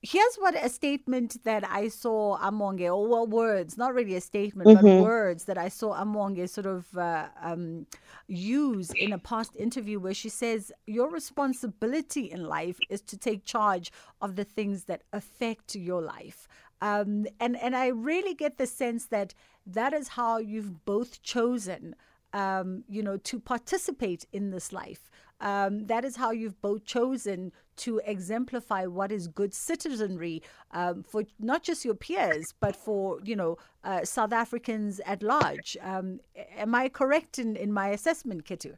here's 0.04 0.36
what 0.36 0.54
a 0.54 0.68
statement 0.68 1.42
that 1.44 1.64
I 1.68 1.88
saw 1.88 2.38
Amonge, 2.38 2.86
or 2.86 3.08
well, 3.08 3.26
words, 3.26 3.78
not 3.78 3.94
really 3.94 4.14
a 4.16 4.20
statement, 4.20 4.68
mm-hmm. 4.68 4.86
but 4.86 5.02
words 5.02 5.44
that 5.44 5.56
I 5.56 5.68
saw 5.68 5.94
Amonge 5.94 6.48
sort 6.48 6.66
of 6.66 6.96
uh, 6.96 7.28
um, 7.42 7.86
use 8.28 8.90
in 8.90 9.12
a 9.12 9.18
past 9.18 9.56
interview 9.56 9.98
where 9.98 10.12
she 10.12 10.28
says, 10.28 10.70
Your 10.86 11.10
responsibility 11.10 12.30
in 12.30 12.44
life 12.44 12.78
is 12.90 13.00
to 13.02 13.16
take 13.16 13.46
charge 13.46 13.90
of 14.20 14.36
the 14.36 14.44
things 14.44 14.84
that 14.84 15.02
affect 15.14 15.74
your 15.74 16.02
life. 16.02 16.46
Um, 16.82 17.26
and, 17.40 17.56
and 17.56 17.74
I 17.74 17.86
really 17.86 18.34
get 18.34 18.58
the 18.58 18.66
sense 18.66 19.06
that 19.06 19.32
that 19.66 19.94
is 19.94 20.08
how 20.08 20.36
you've 20.36 20.84
both 20.84 21.22
chosen, 21.22 21.96
um, 22.34 22.84
you 22.90 23.02
know, 23.02 23.16
to 23.16 23.40
participate 23.40 24.26
in 24.32 24.50
this 24.50 24.70
life. 24.70 25.10
Um, 25.40 25.86
that 25.86 26.04
is 26.04 26.16
how 26.16 26.30
you've 26.30 26.60
both 26.60 26.84
chosen 26.84 27.52
to 27.76 28.00
exemplify 28.04 28.86
what 28.86 29.12
is 29.12 29.28
good 29.28 29.54
citizenry 29.54 30.42
um, 30.72 31.02
for 31.02 31.24
not 31.38 31.62
just 31.62 31.84
your 31.84 31.94
peers, 31.94 32.54
but 32.60 32.76
for 32.76 33.20
you 33.24 33.36
know 33.36 33.58
uh, 33.84 34.04
South 34.04 34.32
Africans 34.32 35.00
at 35.06 35.22
large. 35.22 35.76
Um, 35.82 36.20
am 36.56 36.74
I 36.74 36.88
correct 36.88 37.38
in, 37.38 37.56
in 37.56 37.72
my 37.72 37.88
assessment, 37.88 38.44
Kitu? 38.44 38.74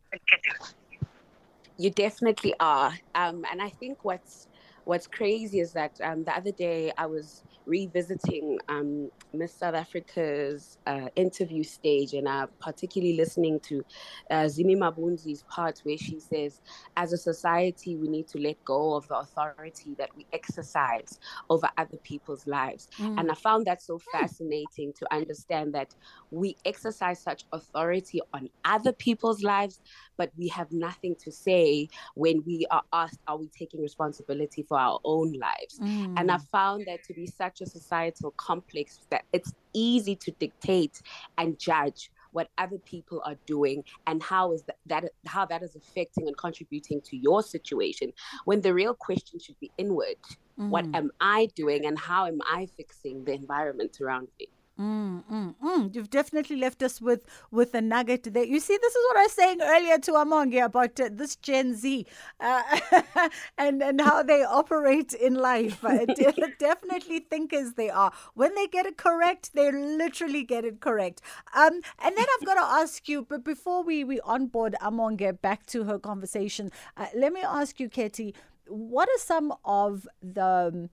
You 1.79 1.91
definitely 1.91 2.55
are, 2.59 2.95
um, 3.15 3.45
and 3.51 3.61
I 3.61 3.69
think 3.69 4.05
what's 4.05 4.49
what's 4.85 5.07
crazy 5.07 5.61
is 5.61 5.73
that 5.73 6.01
um, 6.03 6.25
the 6.25 6.35
other 6.35 6.53
day 6.53 6.93
I 6.97 7.07
was 7.07 7.43
revisiting 7.67 8.59
um, 8.69 9.11
Miss 9.33 9.53
South 9.53 9.75
Africa's 9.75 10.79
uh, 10.87 11.09
interview 11.17 11.65
stage, 11.65 12.15
and 12.15 12.29
I'm 12.29 12.49
particularly 12.61 13.17
listening 13.17 13.61
to 13.61 13.85
uh, 14.31 14.45
Zimi 14.45 14.77
Mabunzi's 14.77 15.43
part 15.43 15.81
where 15.83 15.99
she 15.99 16.21
says, 16.21 16.61
as 16.97 17.13
a 17.13 17.17
society, 17.19 17.97
we 17.97 18.09
need 18.09 18.29
to 18.29 18.39
let 18.39 18.65
go 18.65 18.95
of 18.95 19.07
the 19.09 19.17
authority 19.17 19.95
that 19.99 20.11
we 20.17 20.27
exercise 20.33 21.19
over 21.51 21.69
other 21.77 21.97
people's 21.99 22.47
lives. 22.47 22.89
Mm. 22.99 23.21
And 23.21 23.31
I 23.31 23.35
found 23.35 23.67
that 23.67 23.83
so 23.83 23.99
fascinating 23.99 24.93
to 24.95 25.13
understand 25.13 25.75
that 25.75 25.95
we 26.31 26.57
exercise 26.65 27.21
such 27.21 27.45
authority 27.53 28.21
on 28.33 28.49
other 28.65 28.93
people's 28.93 29.43
lives, 29.43 29.81
but 30.17 30.31
we 30.39 30.49
have 30.49 30.71
nothing 30.71 31.17
to 31.17 31.33
say 31.33 31.89
when 32.15 32.43
we 32.47 32.67
are 32.71 32.83
asked, 32.93 33.21
are 33.27 33.37
we 33.37 33.49
taking 33.49 33.81
responsibility 33.81 34.63
for 34.63 34.79
our 34.79 35.01
own 35.05 35.33
lives? 35.33 35.79
Mm. 35.81 36.15
And 36.17 36.31
I 36.31 36.39
found 36.39 36.87
that 36.87 37.03
to 37.05 37.15
be 37.15 37.27
such 37.27 37.56
a 37.61 37.67
societal 37.67 38.33
complex 38.33 39.01
that 39.11 39.25
it's 39.33 39.53
easy 39.73 40.17
to 40.17 40.31
dictate 40.33 41.03
and 41.39 41.59
judge 41.59 42.11
what 42.33 42.49
other 42.59 42.79
people 42.79 43.23
are 43.25 43.37
doing 43.47 43.83
and 44.07 44.23
how 44.23 44.53
is 44.53 44.63
that, 44.65 44.77
that 44.85 45.05
how 45.25 45.47
that 45.47 45.63
is 45.63 45.75
affecting 45.75 46.27
and 46.27 46.37
contributing 46.37 47.01
to 47.01 47.17
your 47.17 47.43
situation 47.43 48.13
when 48.45 48.61
the 48.61 48.75
real 48.75 48.95
question 48.95 49.39
should 49.39 49.59
be 49.59 49.71
inward 49.79 50.17
mm. 50.59 50.69
what 50.69 50.85
am 50.95 51.11
i 51.21 51.49
doing 51.55 51.87
and 51.87 51.99
how 51.99 52.27
am 52.27 52.41
i 52.45 52.67
fixing 52.77 53.25
the 53.25 53.33
environment 53.33 53.99
around 54.03 54.29
me 54.39 54.49
Mm, 54.79 55.25
mm, 55.33 55.55
mm. 55.65 55.95
You've 55.95 56.11
definitely 56.11 56.57
left 56.57 56.83
us 56.83 57.01
with 57.01 57.25
with 57.51 57.75
a 57.75 57.81
nugget 57.81 58.25
there. 58.35 58.45
You 58.45 58.61
see, 58.61 58.77
this 58.77 58.95
is 58.95 59.05
what 59.09 59.17
I 59.17 59.23
was 59.23 59.33
saying 59.33 59.63
earlier 59.63 59.97
to 60.01 60.13
Amongi 60.13 60.63
about 60.63 61.01
uh, 61.01 61.09
this 61.11 61.35
Gen 61.37 61.75
Z 61.75 62.05
uh, 62.41 62.63
and 63.59 63.83
and 63.83 63.99
how 64.03 64.23
they 64.23 64.43
operate 64.45 65.15
in 65.15 65.35
life. 65.35 65.83
Uh, 65.83 66.05
definitely 66.59 67.21
thinkers 67.21 67.73
they 67.73 67.89
are. 67.89 68.13
When 68.35 68.55
they 68.55 68.67
get 68.67 68.85
it 68.85 68.99
correct, 68.99 69.55
they 69.55 69.73
literally 69.73 70.43
get 70.45 70.67
it 70.67 70.81
correct. 70.81 71.23
Um, 71.55 71.81
and 71.99 72.15
then 72.15 72.27
I've 72.37 72.45
got 72.45 72.55
to 72.57 72.61
ask 72.83 73.09
you, 73.09 73.25
but 73.27 73.45
before 73.45 73.83
we 73.83 74.05
we 74.05 74.21
onboard 74.21 74.77
Amongi 74.83 75.41
back 75.41 75.65
to 75.69 75.85
her 75.85 75.99
conversation, 75.99 76.71
uh, 76.99 77.07
let 77.17 77.33
me 77.33 77.41
ask 77.41 77.81
you, 77.81 77.89
Katie, 77.89 78.35
what 78.69 79.09
are 79.09 79.19
some 79.19 79.55
of 79.65 80.07
the 80.23 80.45
um, 80.75 80.91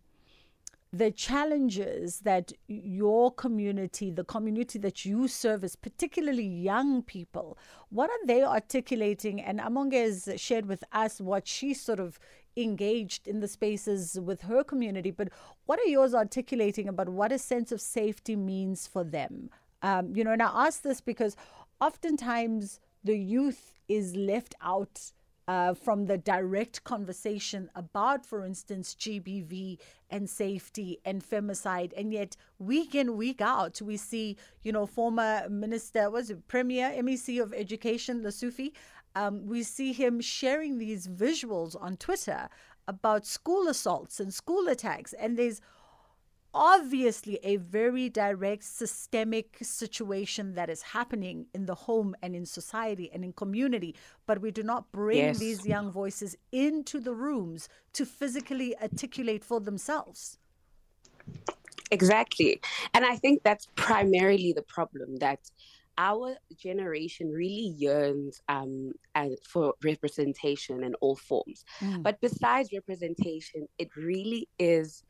the 0.94 1.10
challenges 1.10 2.20
that 2.20 2.54
your 2.68 3.32
community, 3.32 4.12
the 4.12 4.24
community 4.24 4.78
that 4.78 5.04
you 5.04 5.28
service, 5.28 5.76
particularly 5.76 6.46
young 6.46 7.02
people, 7.02 7.58
what 7.90 8.12
are 8.12 8.26
they 8.28 8.44
articulating? 8.44 9.42
And 9.42 9.60
Amonge 9.60 9.94
has 9.96 10.30
shared 10.40 10.68
with 10.68 10.84
us 10.92 11.20
what 11.20 11.48
she 11.48 11.74
sort 11.74 12.00
of 12.00 12.20
engaged 12.56 13.28
in 13.28 13.40
the 13.40 13.48
spaces 13.48 14.20
with 14.22 14.42
her 14.42 14.64
community, 14.64 15.10
but 15.10 15.30
what 15.66 15.80
are 15.80 15.88
yours 15.88 16.14
articulating 16.14 16.88
about 16.88 17.10
what 17.10 17.32
a 17.32 17.40
sense 17.40 17.72
of 17.72 17.82
safety 17.82 18.36
means 18.36 18.86
for 18.86 19.04
them? 19.04 19.50
Um, 19.82 20.16
you 20.16 20.24
know, 20.24 20.32
and 20.32 20.44
I 20.44 20.68
ask 20.68 20.84
this 20.84 21.02
because 21.02 21.36
oftentimes 21.82 22.80
the 23.04 23.18
youth 23.18 23.74
is 23.88 24.16
left 24.16 24.54
out 24.62 25.12
uh, 25.48 25.74
from 25.74 26.06
the 26.06 26.18
direct 26.18 26.84
conversation 26.84 27.70
about, 27.76 28.26
for 28.26 28.46
instance, 28.46 28.96
GBV 28.96 29.78
and 30.10 30.30
safety 30.30 31.00
and 31.06 31.24
femicide. 31.24 31.92
And 31.98 32.14
yet, 32.14 32.36
week 32.60 32.96
in, 32.96 33.18
week 33.18 33.42
out, 33.42 33.82
we 33.82 33.98
see, 33.98 34.38
you 34.64 34.72
know, 34.72 34.86
former 34.86 35.48
minister, 35.50 36.10
was 36.10 36.30
it 36.30 36.48
Premier, 36.48 36.92
MEC 36.98 37.42
of 37.42 37.54
Education, 37.54 38.22
Lesufi, 38.22 38.72
um, 39.16 39.46
we 39.46 39.64
see 39.64 39.94
him 39.94 40.22
sharing 40.22 40.78
these 40.78 41.08
visuals 41.08 41.80
on 41.80 41.98
Twitter 41.98 42.50
about 42.88 43.26
school 43.26 43.68
assaults 43.68 44.20
and 44.20 44.34
school 44.34 44.68
attacks. 44.68 45.14
And 45.14 45.38
there's 45.38 45.62
obviously 46.54 47.40
a 47.44 47.58
very 47.58 48.10
direct 48.10 48.64
systemic 48.64 49.58
situation 49.62 50.54
that 50.54 50.70
is 50.70 50.82
happening 50.82 51.48
in 51.54 51.66
the 51.66 51.76
home 51.76 52.16
and 52.22 52.36
in 52.36 52.46
society 52.46 53.10
and 53.14 53.24
in 53.24 53.34
community 53.34 53.96
but 54.26 54.42
we 54.42 54.52
do 54.52 54.64
not 54.64 54.92
bring 54.92 55.18
yes. 55.18 55.40
these 55.40 55.66
young 55.66 55.92
voices 55.92 56.36
into 56.52 57.00
the 57.00 57.14
rooms 57.14 57.70
to 57.92 58.06
physically 58.06 58.76
articulate 58.82 59.44
for 59.44 59.60
themselves 59.60 60.38
exactly 61.92 62.62
and 62.94 63.06
i 63.06 63.16
think 63.16 63.42
that's 63.44 63.68
primarily 63.76 64.54
the 64.54 64.64
problem 64.64 65.18
that 65.18 65.40
our 65.98 66.36
generation 66.58 67.30
really 67.30 67.74
yearns 67.78 68.42
um, 68.50 68.92
for 69.48 69.76
representation 69.84 70.84
in 70.84 70.96
all 70.96 71.16
forms. 71.16 71.64
Mm. 71.82 72.04
But 72.04 72.20
besides 72.20 72.70
representation, 72.74 73.68
it 73.78 73.90
really 73.96 74.48
is 74.58 75.04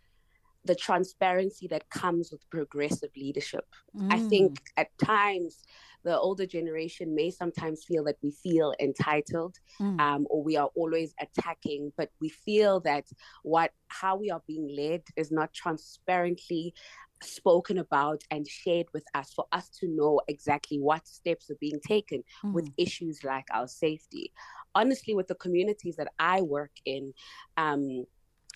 the 0.66 0.76
transparency 0.76 1.68
that 1.68 1.90
comes 1.90 2.32
with 2.32 2.50
progressive 2.50 3.10
leadership. 3.16 3.66
Mm. 3.96 4.14
I 4.14 4.20
think 4.20 4.62
at 4.78 4.98
times 4.98 5.64
the 6.04 6.18
older 6.18 6.46
generation 6.46 7.16
may 7.16 7.32
sometimes 7.32 7.84
feel 7.86 8.04
that 8.06 8.18
we 8.22 8.32
feel 8.32 8.74
entitled 8.80 9.56
mm. 9.80 10.00
um, 10.00 10.28
or 10.30 10.44
we 10.44 10.58
are 10.58 10.70
always 10.76 11.14
attacking, 11.20 11.92
but 11.98 12.12
we 12.20 12.30
feel 12.30 12.80
that 12.82 13.06
what 13.44 13.72
how 13.88 14.16
we 14.16 14.30
are 14.30 14.42
being 14.48 14.68
led 14.76 15.04
is 15.16 15.32
not 15.32 15.54
transparently 15.54 16.74
spoken 17.22 17.78
about 17.78 18.22
and 18.32 18.48
shared 18.48 18.88
with 18.94 19.06
us 19.14 19.32
for 19.34 19.46
us 19.54 19.70
to 19.70 19.88
know 19.88 20.20
exactly 20.28 20.78
what 20.78 21.08
steps 21.08 21.50
are 21.50 21.58
being 21.60 21.80
taken 21.88 22.24
mm. 22.44 22.54
with 22.54 22.70
issues 22.78 23.24
like 23.24 23.46
our 23.54 23.68
safety. 23.68 24.32
Honestly, 24.76 25.14
with 25.14 25.28
the 25.28 25.36
communities 25.36 25.96
that 25.96 26.12
I 26.20 26.42
work 26.42 26.72
in, 26.86 27.14
um, 27.58 28.06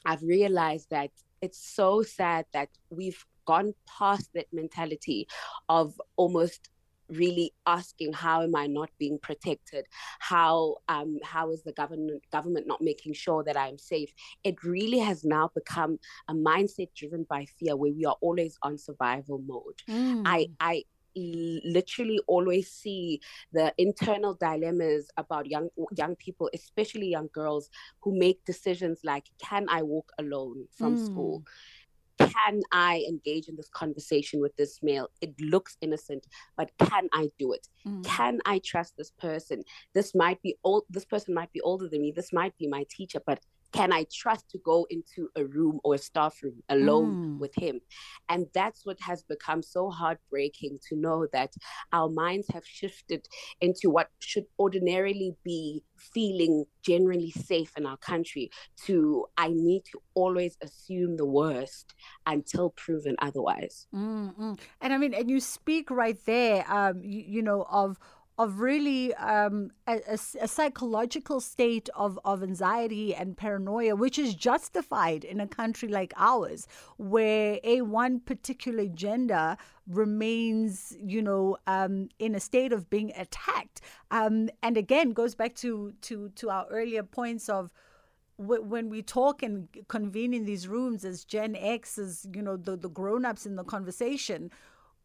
I've 0.05 0.23
realized 0.23 0.89
that 0.89 1.11
it's 1.41 1.60
so 1.60 2.01
sad 2.01 2.46
that 2.53 2.70
we've 2.89 3.25
gone 3.46 3.74
past 3.88 4.29
that 4.34 4.48
mentality 4.51 5.27
of 5.70 6.00
almost 6.17 6.70
really 7.10 7.53
asking 7.65 8.12
how 8.12 8.41
am 8.41 8.56
i 8.56 8.67
not 8.67 8.89
being 9.00 9.17
protected? 9.22 9.86
How 10.20 10.75
um 10.89 11.20
how 11.24 11.51
is 11.51 11.63
the 11.63 11.72
government 11.72 12.24
government 12.32 12.67
not 12.67 12.82
making 12.82 13.13
sure 13.13 13.44
that 13.44 13.58
i'm 13.58 13.77
safe? 13.77 14.12
It 14.44 14.63
really 14.63 15.00
has 15.00 15.24
now 15.24 15.50
become 15.56 16.00
a 16.27 16.34
mindset 16.34 16.89
driven 16.96 17.25
by 17.29 17.46
fear 17.46 17.75
where 17.75 17.94
we 17.94 18.06
are 18.06 18.17
always 18.22 18.58
on 18.62 18.77
survival 18.77 19.41
mode. 19.46 19.82
Mm. 19.89 20.24
i 20.25 20.48
i 20.60 20.84
literally 21.17 22.19
always 22.27 22.71
see 22.71 23.19
the 23.53 23.74
internal 23.77 24.33
dilemmas 24.36 25.09
about 25.17 25.47
young 25.47 25.69
young 25.95 26.15
people 26.15 26.50
especially 26.53 27.07
young 27.07 27.29
girls 27.33 27.69
who 28.01 28.17
make 28.17 28.43
decisions 28.45 29.00
like 29.03 29.25
can 29.39 29.65
i 29.69 29.81
walk 29.81 30.12
alone 30.19 30.65
from 30.77 30.97
mm. 30.97 31.05
school 31.05 31.43
can 32.17 32.62
I 32.71 33.05
engage 33.07 33.47
in 33.47 33.55
this 33.55 33.69
conversation 33.69 34.41
with 34.41 34.55
this 34.55 34.79
male? 34.81 35.09
It 35.21 35.39
looks 35.39 35.77
innocent, 35.81 36.25
but 36.55 36.71
can 36.79 37.07
I 37.13 37.29
do 37.38 37.53
it? 37.53 37.67
Mm. 37.86 38.03
Can 38.03 38.39
I 38.45 38.59
trust 38.59 38.95
this 38.97 39.12
person? 39.12 39.63
This 39.93 40.15
might 40.15 40.41
be 40.41 40.55
old, 40.63 40.83
this 40.89 41.05
person 41.05 41.33
might 41.33 41.51
be 41.53 41.62
older 41.62 41.88
than 41.88 42.01
me, 42.01 42.12
this 42.12 42.33
might 42.33 42.57
be 42.57 42.67
my 42.67 42.86
teacher, 42.89 43.21
but 43.25 43.39
can 43.77 43.93
I 43.93 44.05
trust 44.12 44.50
to 44.51 44.57
go 44.57 44.88
into 44.89 45.29
a 45.36 45.46
room 45.46 45.79
or 45.84 45.96
a 45.96 46.00
staff 46.00 46.41
room 46.41 46.63
alone 46.67 47.13
mm. 47.13 47.39
with 47.39 47.53
him? 47.55 47.79
And 48.27 48.48
that's 48.53 48.86
what 48.86 49.00
has 49.01 49.22
become 49.22 49.62
so 49.62 49.91
heartbreaking 49.91 50.79
to 50.89 50.96
know 50.96 51.27
that 51.31 51.53
our 51.93 52.10
minds 52.10 52.48
have 52.53 52.65
shifted 52.65 53.27
into 53.62 53.91
what 53.91 54.10
should 54.17 54.46
ordinarily 54.57 55.36
be 55.43 55.84
feeling 55.96 56.65
generally 56.84 57.31
safe 57.31 57.72
in 57.77 57.86
our 57.86 57.98
country 57.98 58.50
to 58.86 59.25
I 59.38 59.50
need 59.50 59.84
to 59.91 60.01
always 60.15 60.57
assume 60.63 61.17
the 61.17 61.25
worst 61.25 61.93
until 62.25 62.72
proven 62.72 63.15
otherwise. 63.19 63.88
Mm-hmm. 63.93 64.53
And 64.81 64.93
I 64.93 64.98
mean, 64.98 65.13
and 65.13 65.29
you 65.29 65.39
speak 65.39 65.91
right 65.91 66.17
there, 66.25 66.65
um, 66.72 67.01
you, 67.03 67.24
you 67.27 67.41
know, 67.43 67.65
of 67.69 68.00
of 68.38 68.60
really 68.60 69.13
um, 69.15 69.72
a, 69.88 70.00
a, 70.08 70.17
a, 70.41 70.48
psychological 70.48 71.39
state 71.41 71.89
of, 71.96 72.20
of 72.24 72.44
anxiety 72.44 73.15
and 73.15 73.36
paranoia, 73.36 73.96
which 73.96 74.20
is 74.20 74.36
justified 74.36 75.24
in 75.24 75.39
a 75.39 75.48
country 75.48 75.89
like 75.89 76.13
ours, 76.17 76.67
where 76.98 77.60
a 77.63 77.82
one 77.82 78.20
particular 78.20 78.86
gender 78.86 79.58
remains, 79.88 80.96
you 81.01 81.22
know, 81.22 81.58
um, 81.65 82.10
in 82.20 82.36
a 82.36 82.39
state 82.39 82.72
of 82.72 82.89
being 82.91 83.12
attacked. 83.17 83.82
Um, 84.12 84.50
and 84.62 84.77
again, 84.77 85.13
goes 85.13 85.34
back 85.34 85.56
to 85.56 85.94
to 86.01 86.29
to 86.36 86.50
our 86.50 86.67
earlier 86.70 87.03
points 87.03 87.50
of 87.50 87.72
when 88.38 88.89
we 88.89 89.01
talk 89.01 89.41
and 89.41 89.67
convene 89.88 90.32
in 90.32 90.46
these 90.46 90.67
rooms 90.67 91.03
as 91.03 91.24
Gen 91.25 91.56
X, 91.56 91.98
as 91.98 92.27
you 92.32 92.44
know, 92.44 92.56
the, 92.56 92.77
the 92.77 92.89
grown 92.89 93.25
ups 93.25 93.48
in 93.48 93.56
the 93.56 93.63
conversation, 93.63 94.51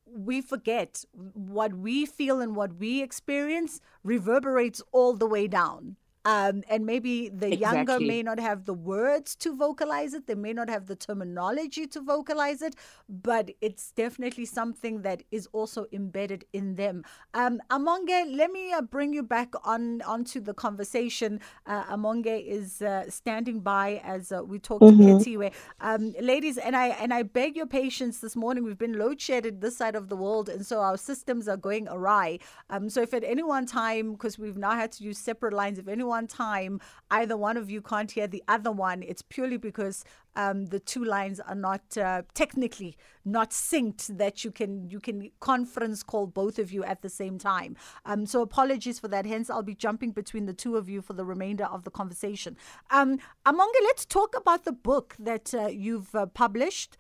we 0.07 0.41
forget. 0.41 1.05
What 1.13 1.75
we 1.75 2.07
feel 2.07 2.41
and 2.41 2.55
what 2.57 2.77
we 2.77 3.03
experience 3.03 3.81
reverberates 4.03 4.83
all 4.93 5.15
the 5.15 5.27
way 5.27 5.49
down 5.49 5.97
um, 6.25 6.63
and 6.69 6.87
maybe 6.87 7.29
the 7.29 7.53
exactly. 7.53 7.77
younger 7.77 8.01
may 8.01 8.23
not 8.23 8.39
have 8.39 8.65
the 8.65 8.75
words 8.75 9.35
to 9.37 9.57
vocalize 9.57 10.15
it, 10.15 10.27
they 10.27 10.35
may 10.35 10.53
not 10.53 10.69
have 10.69 10.87
the 10.87 10.97
terminology 10.97 11.87
to 11.89 12.01
vocalize 12.01 12.63
it, 12.63 12.77
but 13.09 13.51
it's 13.61 13.91
definitely 13.93 14.45
something 14.45 15.03
that 15.03 15.23
is 15.31 15.49
also 15.53 15.87
embedded 15.93 16.45
in 16.53 16.75
them. 16.77 17.05
Um, 17.35 17.61
Amonge, 17.71 18.37
let 18.37 18.53
me 18.53 18.73
uh, 18.73 18.83
bring 18.83 19.13
you 19.13 19.23
back 19.23 19.55
on 19.65 20.03
onto 20.03 20.41
the 20.41 20.55
conversation. 20.55 21.41
Uh, 21.67 21.85
Amonge 21.85 22.47
is 22.47 22.83
uh, 22.83 23.09
standing 23.09 23.61
by 23.61 24.01
as 24.05 24.31
uh, 24.31 24.43
we 24.45 24.59
talk 24.59 24.81
mm-hmm. 24.81 25.19
to 25.19 25.25
Khethiwe. 25.25 25.53
Um, 25.81 26.15
ladies, 26.21 26.57
and 26.59 26.77
I 26.77 26.89
and 26.89 27.13
I 27.13 27.23
beg 27.23 27.57
your 27.57 27.67
patience 27.67 28.21
this 28.21 28.37
morning. 28.37 28.65
We've 28.65 28.79
been 28.79 28.99
load 28.99 29.21
shedded 29.21 29.61
this 29.61 29.77
side 29.77 29.97
of 29.97 30.09
the 30.09 30.17
world, 30.17 30.49
and 30.49 30.65
so 30.65 30.81
our 30.81 30.97
systems 30.97 31.49
are 31.49 31.57
going 31.57 31.89
awry. 31.89 32.39
Um, 32.71 32.89
so 32.89 33.03
if 33.03 33.13
at 33.15 33.25
any 33.25 33.43
one 33.43 33.67
time, 33.67 34.13
because 34.13 34.39
we've 34.39 34.57
now 34.57 34.73
had 34.73 34.93
to 34.93 35.05
use 35.05 35.19
separate 35.19 35.53
lines, 35.53 35.79
if 35.79 35.89
anyone 35.89 36.12
one 36.17 36.27
time 36.27 36.73
either 37.11 37.37
one 37.49 37.57
of 37.63 37.67
you 37.75 37.81
can't 37.93 38.11
hear 38.17 38.27
the 38.27 38.43
other 38.57 38.73
one, 38.89 38.99
it's 39.11 39.25
purely 39.35 39.59
because 39.69 39.97
um, 40.43 40.67
the 40.75 40.81
two 40.93 41.05
lines 41.05 41.39
are 41.41 41.61
not 41.69 41.85
uh, 41.97 42.23
technically 42.43 42.97
not 43.25 43.51
synced 43.51 44.07
that 44.23 44.45
you 44.45 44.51
can 44.51 44.73
you 44.93 45.01
can 45.07 45.31
conference 45.41 46.03
call 46.03 46.27
both 46.43 46.57
of 46.59 46.73
you 46.75 46.83
at 46.93 47.03
the 47.03 47.13
same 47.23 47.37
time. 47.39 47.77
Um, 48.11 48.21
so 48.33 48.37
apologies 48.43 48.99
for 49.03 49.09
that. 49.09 49.27
Hence, 49.27 49.51
I'll 49.51 49.71
be 49.75 49.75
jumping 49.87 50.13
between 50.23 50.47
the 50.47 50.57
two 50.65 50.77
of 50.81 50.89
you 50.89 51.03
for 51.03 51.15
the 51.21 51.27
remainder 51.35 51.67
of 51.77 51.81
the 51.85 51.91
conversation. 52.01 52.57
Um, 52.91 53.19
Amonge, 53.47 53.81
let's 53.89 54.05
talk 54.19 54.37
about 54.43 54.65
the 54.65 54.77
book 54.91 55.09
that 55.19 55.47
uh, 55.55 55.67
you've 55.85 56.15
uh, 56.15 56.27
published, 56.27 56.97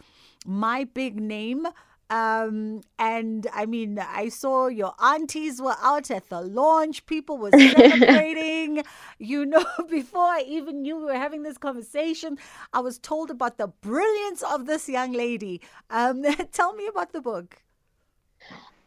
My 0.46 0.78
Big 0.84 1.14
Name. 1.36 1.66
Um, 2.10 2.82
and 2.98 3.46
I 3.54 3.66
mean, 3.66 3.98
I 3.98 4.28
saw 4.28 4.66
your 4.68 4.94
aunties 5.02 5.60
were 5.60 5.76
out 5.82 6.10
at 6.10 6.28
the 6.28 6.40
launch. 6.40 7.06
People 7.06 7.38
were 7.38 7.52
celebrating. 7.52 8.82
you 9.18 9.44
know, 9.46 9.64
before 9.88 10.22
I 10.24 10.44
even 10.46 10.82
knew 10.82 10.96
we 10.98 11.04
were 11.04 11.14
having 11.14 11.42
this 11.42 11.58
conversation, 11.58 12.38
I 12.72 12.80
was 12.80 12.98
told 12.98 13.30
about 13.30 13.58
the 13.58 13.68
brilliance 13.68 14.42
of 14.42 14.66
this 14.66 14.88
young 14.88 15.12
lady. 15.12 15.60
Um, 15.90 16.22
tell 16.52 16.74
me 16.74 16.86
about 16.86 17.12
the 17.12 17.20
book. 17.20 17.62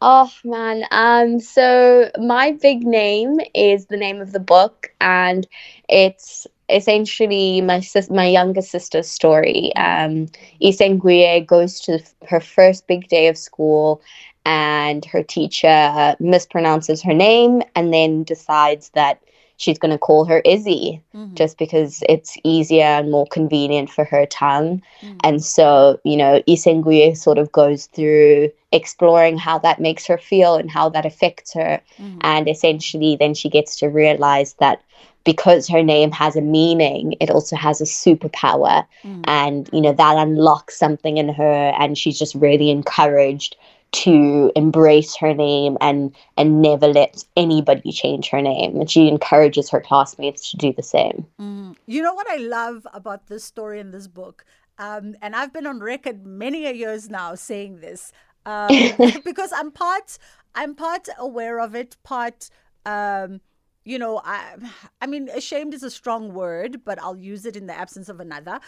Oh 0.01 0.29
man, 0.43 0.83
um, 0.91 1.39
so 1.39 2.09
my 2.19 2.51
big 2.51 2.83
name 2.85 3.39
is 3.53 3.85
the 3.87 3.97
name 3.97 4.21
of 4.21 4.31
the 4.31 4.39
book, 4.39 4.93
and 5.01 5.47
it's 5.89 6.47
essentially 6.69 7.61
my 7.61 7.79
sis- 7.79 8.09
my 8.09 8.27
younger 8.27 8.61
sister's 8.61 9.09
story. 9.09 9.75
Um, 9.75 10.27
Isenguye 10.61 11.45
goes 11.45 11.79
to 11.81 11.99
her 12.27 12.39
first 12.39 12.87
big 12.87 13.07
day 13.07 13.27
of 13.27 13.37
school, 13.37 14.01
and 14.45 15.05
her 15.05 15.23
teacher 15.23 16.15
mispronounces 16.19 17.03
her 17.03 17.13
name, 17.13 17.61
and 17.75 17.93
then 17.93 18.23
decides 18.23 18.89
that 18.89 19.21
she's 19.57 19.77
going 19.77 19.91
to 19.91 19.97
call 19.97 20.25
her 20.25 20.41
Izzy 20.43 21.01
mm-hmm. 21.15 21.33
just 21.33 21.57
because 21.57 22.03
it's 22.09 22.37
easier 22.43 22.83
and 22.83 23.11
more 23.11 23.27
convenient 23.27 23.89
for 23.89 24.03
her 24.03 24.25
tongue. 24.25 24.81
Mm-hmm. 25.01 25.17
And 25.23 25.43
so, 25.43 25.99
you 26.03 26.17
know, 26.17 26.41
Isenguye 26.47 27.15
sort 27.17 27.37
of 27.37 27.51
goes 27.51 27.85
through 27.87 28.51
exploring 28.71 29.37
how 29.37 29.57
that 29.59 29.79
makes 29.79 30.05
her 30.07 30.17
feel 30.17 30.55
and 30.55 30.69
how 30.69 30.89
that 30.89 31.05
affects 31.05 31.53
her. 31.53 31.81
Mm-hmm. 31.97 32.19
And 32.21 32.49
essentially, 32.49 33.15
then 33.15 33.33
she 33.33 33.49
gets 33.49 33.77
to 33.77 33.87
realize 33.87 34.55
that 34.55 34.81
because 35.25 35.67
her 35.67 35.83
name 35.83 36.11
has 36.11 36.35
a 36.35 36.41
meaning, 36.41 37.15
it 37.19 37.29
also 37.29 37.55
has 37.55 37.81
a 37.81 37.85
superpower. 37.85 38.85
Mm. 39.03 39.23
And, 39.25 39.69
you 39.73 39.81
know, 39.81 39.91
that 39.91 40.17
unlocks 40.17 40.77
something 40.77 41.17
in 41.17 41.29
her. 41.29 41.73
And 41.77 41.97
she's 41.97 42.17
just 42.17 42.35
really 42.35 42.69
encouraged 42.69 43.57
to 43.91 44.51
embrace 44.57 45.15
her 45.15 45.33
name 45.33 45.77
and 45.79 46.13
and 46.35 46.61
never 46.61 46.87
let 46.87 47.23
anybody 47.37 47.93
change 47.93 48.29
her 48.29 48.41
name 48.41 48.75
and 48.77 48.89
she 48.89 49.07
encourages 49.07 49.69
her 49.69 49.79
classmates 49.79 50.51
to 50.51 50.57
do 50.57 50.73
the 50.73 50.83
same 50.83 51.25
mm. 51.39 51.73
you 51.85 52.01
know 52.01 52.13
what 52.13 52.29
i 52.29 52.35
love 52.35 52.85
about 52.93 53.27
this 53.27 53.45
story 53.45 53.79
in 53.79 53.91
this 53.91 54.07
book 54.07 54.43
um, 54.79 55.15
and 55.21 55.33
i've 55.33 55.53
been 55.53 55.65
on 55.65 55.79
record 55.79 56.25
many 56.25 56.65
a 56.65 56.73
years 56.73 57.09
now 57.09 57.35
saying 57.35 57.79
this 57.79 58.11
um, 58.45 58.67
because 59.23 59.53
i'm 59.55 59.71
part 59.71 60.17
i'm 60.55 60.75
part 60.75 61.07
aware 61.17 61.61
of 61.61 61.73
it 61.73 61.95
part 62.03 62.49
um, 62.85 63.39
you 63.85 63.99
know, 63.99 64.19
I, 64.23 64.55
I 64.99 65.07
mean, 65.07 65.29
ashamed 65.29 65.73
is 65.73 65.83
a 65.83 65.91
strong 65.91 66.33
word, 66.33 66.83
but 66.83 67.01
I'll 67.01 67.17
use 67.17 67.45
it 67.45 67.55
in 67.55 67.67
the 67.67 67.77
absence 67.77 68.09
of 68.09 68.19
another. 68.19 68.59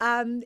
Um, 0.00 0.42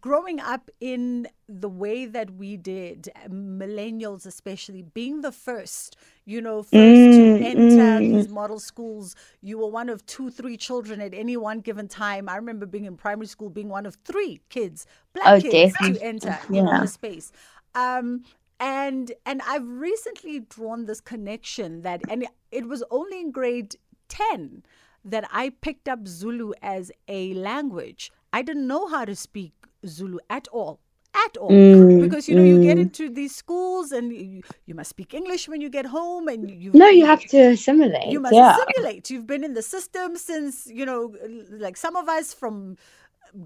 growing 0.00 0.38
up 0.40 0.70
in 0.80 1.26
the 1.48 1.68
way 1.68 2.06
that 2.06 2.30
we 2.30 2.56
did, 2.56 3.10
millennials 3.28 4.26
especially, 4.26 4.82
being 4.82 5.20
the 5.22 5.32
first, 5.32 5.96
you 6.24 6.40
know, 6.40 6.62
first 6.62 6.74
mm, 6.74 7.38
to 7.38 7.44
enter 7.44 7.60
mm. 7.60 8.14
these 8.14 8.28
model 8.28 8.60
schools, 8.60 9.16
you 9.40 9.58
were 9.58 9.66
one 9.66 9.88
of 9.88 10.06
two, 10.06 10.30
three 10.30 10.56
children 10.56 11.00
at 11.00 11.12
any 11.12 11.36
one 11.36 11.60
given 11.60 11.88
time. 11.88 12.28
I 12.28 12.36
remember 12.36 12.64
being 12.64 12.84
in 12.84 12.96
primary 12.96 13.26
school, 13.26 13.50
being 13.50 13.68
one 13.68 13.86
of 13.86 13.96
three 14.04 14.40
kids, 14.48 14.86
black 15.12 15.26
oh, 15.26 15.40
kids, 15.40 15.72
definitely. 15.74 15.98
to 15.98 16.04
enter 16.04 16.38
yeah. 16.48 16.60
in 16.60 16.66
the 16.66 16.86
space. 16.86 17.32
Um, 17.74 18.22
and 18.62 19.10
and 19.26 19.42
I've 19.42 19.66
recently 19.66 20.40
drawn 20.40 20.86
this 20.86 21.00
connection 21.00 21.82
that, 21.82 22.00
and 22.08 22.26
it 22.52 22.68
was 22.68 22.84
only 22.90 23.20
in 23.20 23.32
grade 23.32 23.74
ten 24.08 24.62
that 25.04 25.28
I 25.32 25.50
picked 25.50 25.88
up 25.88 26.06
Zulu 26.06 26.52
as 26.62 26.92
a 27.08 27.34
language. 27.34 28.12
I 28.32 28.42
didn't 28.42 28.68
know 28.68 28.86
how 28.86 29.04
to 29.04 29.16
speak 29.16 29.52
Zulu 29.84 30.18
at 30.30 30.46
all 30.48 30.78
at 31.14 31.36
all 31.36 31.50
mm, 31.50 32.00
because 32.00 32.26
you 32.26 32.34
know 32.34 32.42
mm. 32.42 32.48
you 32.48 32.62
get 32.62 32.78
mm. 32.78 32.82
into 32.82 33.10
these 33.10 33.34
schools 33.34 33.92
and 33.92 34.14
you, 34.14 34.42
you, 34.64 34.74
must 34.74 34.88
speak 34.88 35.12
english 35.12 35.46
when 35.46 35.60
you 35.60 35.68
get 35.68 35.84
home 35.84 36.26
and 36.26 36.50
you 36.50 36.70
no 36.72 36.88
you 36.88 37.04
have 37.04 37.22
to 37.26 37.38
assimilate 37.48 38.10
you 38.10 38.18
must 38.18 38.34
yeah. 38.34 38.56
assimilate 38.56 39.10
you've 39.10 39.26
been 39.26 39.44
in 39.44 39.52
the 39.52 39.60
system 39.60 40.16
since 40.16 40.66
you 40.66 40.86
know 40.86 41.14
like 41.50 41.76
some 41.76 41.96
of 41.96 42.08
us 42.08 42.32
from 42.32 42.78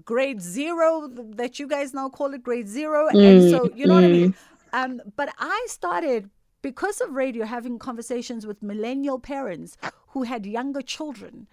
grade 0.05 0.41
zero 0.41 1.09
that 1.35 1.59
you 1.59 1.67
guys 1.67 1.93
now 1.93 2.07
call 2.07 2.33
it 2.33 2.41
grade 2.41 2.69
zero 2.69 3.09
mm, 3.09 3.21
and 3.21 3.51
so 3.51 3.69
you 3.75 3.85
know 3.85 3.95
what 3.95 4.05
i 4.05 4.07
mean 4.07 4.31
mm. 4.31 4.56
Um, 4.73 5.01
but 5.15 5.33
i 5.39 5.65
started 5.69 6.29
because 6.61 7.01
of 7.01 7.11
radio 7.11 7.45
having 7.45 7.79
conversations 7.79 8.45
with 8.45 8.63
millennial 8.63 9.19
parents 9.19 9.77
who 10.09 10.23
had 10.23 10.45
younger 10.45 10.81
children 10.81 11.47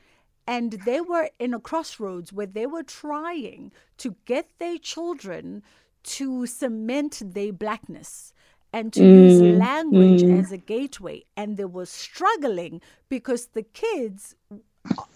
and 0.46 0.72
they 0.84 1.00
were 1.00 1.30
in 1.38 1.54
a 1.54 1.60
crossroads 1.60 2.32
where 2.32 2.46
they 2.46 2.66
were 2.66 2.82
trying 2.82 3.72
to 3.98 4.14
get 4.24 4.48
their 4.58 4.78
children 4.78 5.62
to 6.02 6.46
cement 6.46 7.22
their 7.24 7.52
blackness 7.52 8.32
and 8.72 8.92
to 8.92 9.00
mm, 9.00 9.30
use 9.30 9.58
language 9.58 10.22
mm. 10.22 10.38
as 10.38 10.52
a 10.52 10.58
gateway. 10.58 11.24
And 11.36 11.56
they 11.56 11.64
were 11.64 11.86
struggling 11.86 12.82
because 13.08 13.46
the 13.46 13.62
kids 13.62 14.34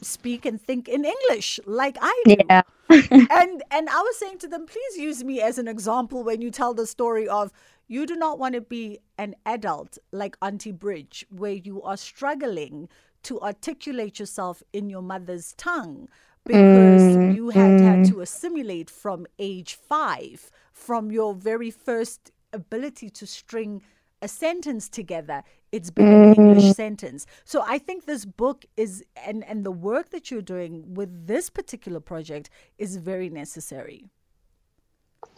speak 0.00 0.46
and 0.46 0.60
think 0.60 0.88
in 0.88 1.04
English 1.04 1.60
like 1.66 1.98
I 2.00 2.22
do. 2.24 2.36
Yeah. 2.48 2.62
and 2.88 3.62
and 3.70 3.88
I 3.90 4.00
was 4.00 4.16
saying 4.16 4.38
to 4.38 4.48
them, 4.48 4.64
please 4.64 4.96
use 4.96 5.22
me 5.22 5.42
as 5.42 5.58
an 5.58 5.68
example 5.68 6.24
when 6.24 6.40
you 6.40 6.50
tell 6.50 6.72
the 6.72 6.86
story 6.86 7.28
of 7.28 7.52
you 7.88 8.06
do 8.06 8.14
not 8.14 8.38
want 8.38 8.54
to 8.54 8.60
be 8.60 8.98
an 9.16 9.34
adult 9.44 9.98
like 10.12 10.36
Auntie 10.40 10.72
Bridge, 10.72 11.26
where 11.30 11.52
you 11.52 11.82
are 11.82 11.96
struggling 11.96 12.88
to 13.24 13.40
articulate 13.40 14.18
yourself 14.18 14.62
in 14.72 14.88
your 14.88 15.02
mother's 15.02 15.54
tongue 15.54 16.08
because 16.44 17.02
mm, 17.02 17.34
you 17.34 17.50
had 17.50 17.80
mm. 17.80 17.80
had 17.80 18.06
to 18.06 18.20
assimilate 18.20 18.88
from 18.88 19.26
age 19.38 19.74
five, 19.74 20.50
from 20.72 21.10
your 21.10 21.34
very 21.34 21.70
first 21.70 22.30
ability 22.52 23.10
to 23.10 23.26
string 23.26 23.82
a 24.20 24.28
sentence 24.28 24.88
together 24.88 25.44
it's 25.70 25.90
been 25.90 26.06
an 26.06 26.34
english 26.34 26.64
mm. 26.64 26.74
sentence 26.74 27.24
so 27.44 27.62
i 27.66 27.78
think 27.78 28.04
this 28.04 28.24
book 28.24 28.64
is 28.76 29.04
and 29.24 29.44
and 29.44 29.64
the 29.64 29.70
work 29.70 30.10
that 30.10 30.30
you're 30.30 30.42
doing 30.42 30.94
with 30.94 31.26
this 31.26 31.48
particular 31.48 32.00
project 32.00 32.50
is 32.78 32.96
very 32.96 33.28
necessary 33.28 34.06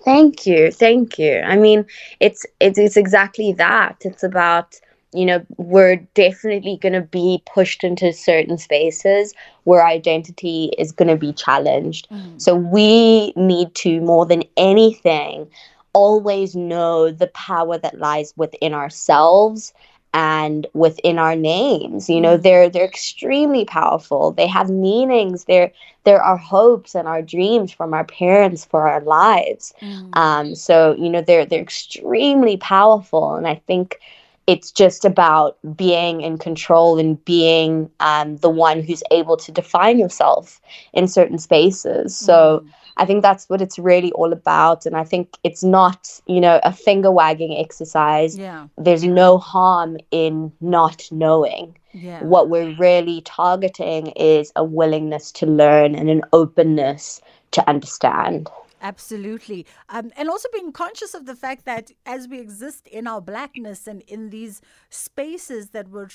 thank 0.04 0.46
you 0.46 0.70
thank 0.70 1.18
you. 1.18 1.40
I 1.40 1.56
mean 1.56 1.84
it's 2.20 2.46
it's, 2.60 2.78
it's 2.78 2.96
exactly 2.96 3.52
that. 3.54 3.96
It's 4.02 4.22
about 4.22 4.80
you 5.12 5.24
know 5.26 5.44
we're 5.56 5.96
definitely 6.14 6.78
going 6.80 6.92
to 6.92 7.00
be 7.00 7.42
pushed 7.52 7.82
into 7.84 8.12
certain 8.12 8.58
spaces 8.58 9.34
where 9.64 9.84
identity 9.84 10.72
is 10.78 10.92
going 10.92 11.08
to 11.08 11.16
be 11.16 11.32
challenged. 11.32 12.08
Mm. 12.10 12.40
so 12.40 12.54
we 12.54 13.32
need 13.36 13.74
to 13.76 14.00
more 14.00 14.26
than 14.26 14.44
anything 14.56 15.48
always 15.92 16.54
know 16.54 17.10
the 17.10 17.26
power 17.28 17.76
that 17.78 17.98
lies 17.98 18.32
within 18.36 18.72
ourselves 18.74 19.72
and 20.12 20.66
within 20.74 21.18
our 21.18 21.36
names 21.36 22.08
you 22.08 22.20
know 22.20 22.36
mm. 22.36 22.42
they're 22.42 22.68
they're 22.68 22.84
extremely 22.84 23.64
powerful. 23.64 24.32
They 24.32 24.46
have 24.46 24.70
meanings. 24.70 25.44
They're 25.44 25.72
they're 26.04 26.22
our 26.22 26.36
hopes 26.36 26.94
and 26.94 27.06
our 27.06 27.22
dreams 27.22 27.72
from 27.72 27.94
our 27.94 28.04
parents 28.04 28.64
for 28.64 28.88
our 28.88 29.00
lives. 29.02 29.72
Mm. 29.80 30.16
um 30.16 30.54
so 30.54 30.94
you 30.98 31.10
know 31.10 31.20
they're 31.20 31.46
they're 31.46 31.62
extremely 31.62 32.56
powerful 32.56 33.34
and 33.34 33.46
i 33.46 33.54
think 33.66 33.98
it's 34.46 34.72
just 34.72 35.04
about 35.04 35.58
being 35.76 36.22
in 36.22 36.36
control 36.36 36.98
and 36.98 37.24
being 37.24 37.88
um, 38.00 38.36
the 38.38 38.50
one 38.50 38.82
who's 38.82 39.02
able 39.12 39.36
to 39.36 39.52
define 39.52 39.96
yourself 39.96 40.60
in 40.92 41.06
certain 41.06 41.38
spaces. 41.38 42.16
So 42.16 42.62
mm 42.64 42.70
I 43.00 43.06
think 43.06 43.22
that's 43.22 43.48
what 43.48 43.62
it's 43.62 43.78
really 43.78 44.12
all 44.12 44.30
about. 44.30 44.84
And 44.84 44.94
I 44.94 45.04
think 45.04 45.38
it's 45.42 45.64
not, 45.64 46.20
you 46.26 46.40
know, 46.40 46.60
a 46.62 46.72
finger 46.72 47.10
wagging 47.10 47.56
exercise. 47.56 48.36
Yeah. 48.36 48.66
There's 48.76 49.04
no 49.04 49.38
harm 49.38 49.96
in 50.10 50.52
not 50.60 51.08
knowing. 51.10 51.78
Yeah. 51.92 52.22
What 52.22 52.50
we're 52.50 52.76
really 52.76 53.22
targeting 53.22 54.08
is 54.08 54.52
a 54.54 54.62
willingness 54.62 55.32
to 55.32 55.46
learn 55.46 55.94
and 55.94 56.10
an 56.10 56.22
openness 56.34 57.22
to 57.52 57.66
understand. 57.68 58.50
Absolutely. 58.82 59.66
Um, 59.88 60.12
and 60.16 60.28
also 60.28 60.48
being 60.52 60.70
conscious 60.70 61.14
of 61.14 61.24
the 61.24 61.34
fact 61.34 61.64
that 61.64 61.90
as 62.04 62.28
we 62.28 62.38
exist 62.38 62.86
in 62.86 63.06
our 63.06 63.22
blackness 63.22 63.86
and 63.86 64.02
in 64.02 64.28
these 64.28 64.60
spaces 64.90 65.70
that 65.70 65.88
were 65.88 66.08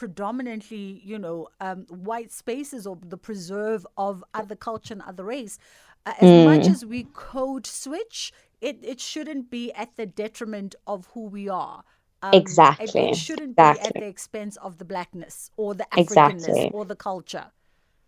predominantly, 0.00 1.02
you 1.04 1.18
know, 1.18 1.46
um, 1.60 1.84
white 1.90 2.32
spaces 2.32 2.86
or 2.86 2.96
the 3.06 3.18
preserve 3.18 3.86
of 3.98 4.24
other 4.32 4.56
culture 4.56 4.94
and 4.94 5.02
other 5.02 5.24
race, 5.24 5.58
uh, 6.06 6.12
as 6.20 6.28
mm. 6.28 6.44
much 6.44 6.66
as 6.68 6.84
we 6.84 7.06
code 7.12 7.66
switch, 7.66 8.32
it, 8.60 8.78
it 8.82 9.00
shouldn't 9.00 9.50
be 9.50 9.72
at 9.72 9.96
the 9.96 10.06
detriment 10.06 10.74
of 10.86 11.08
who 11.14 11.24
we 11.24 11.48
are. 11.48 11.84
Um, 12.22 12.34
exactly. 12.34 13.08
It, 13.08 13.10
it 13.12 13.16
shouldn't 13.16 13.50
exactly. 13.50 13.82
be 13.82 13.86
at 13.88 14.02
the 14.02 14.08
expense 14.08 14.56
of 14.58 14.78
the 14.78 14.84
blackness 14.84 15.50
or 15.56 15.74
the 15.74 15.86
Africanness 15.92 16.48
exactly. 16.48 16.70
or 16.72 16.84
the 16.84 16.96
culture. 16.96 17.46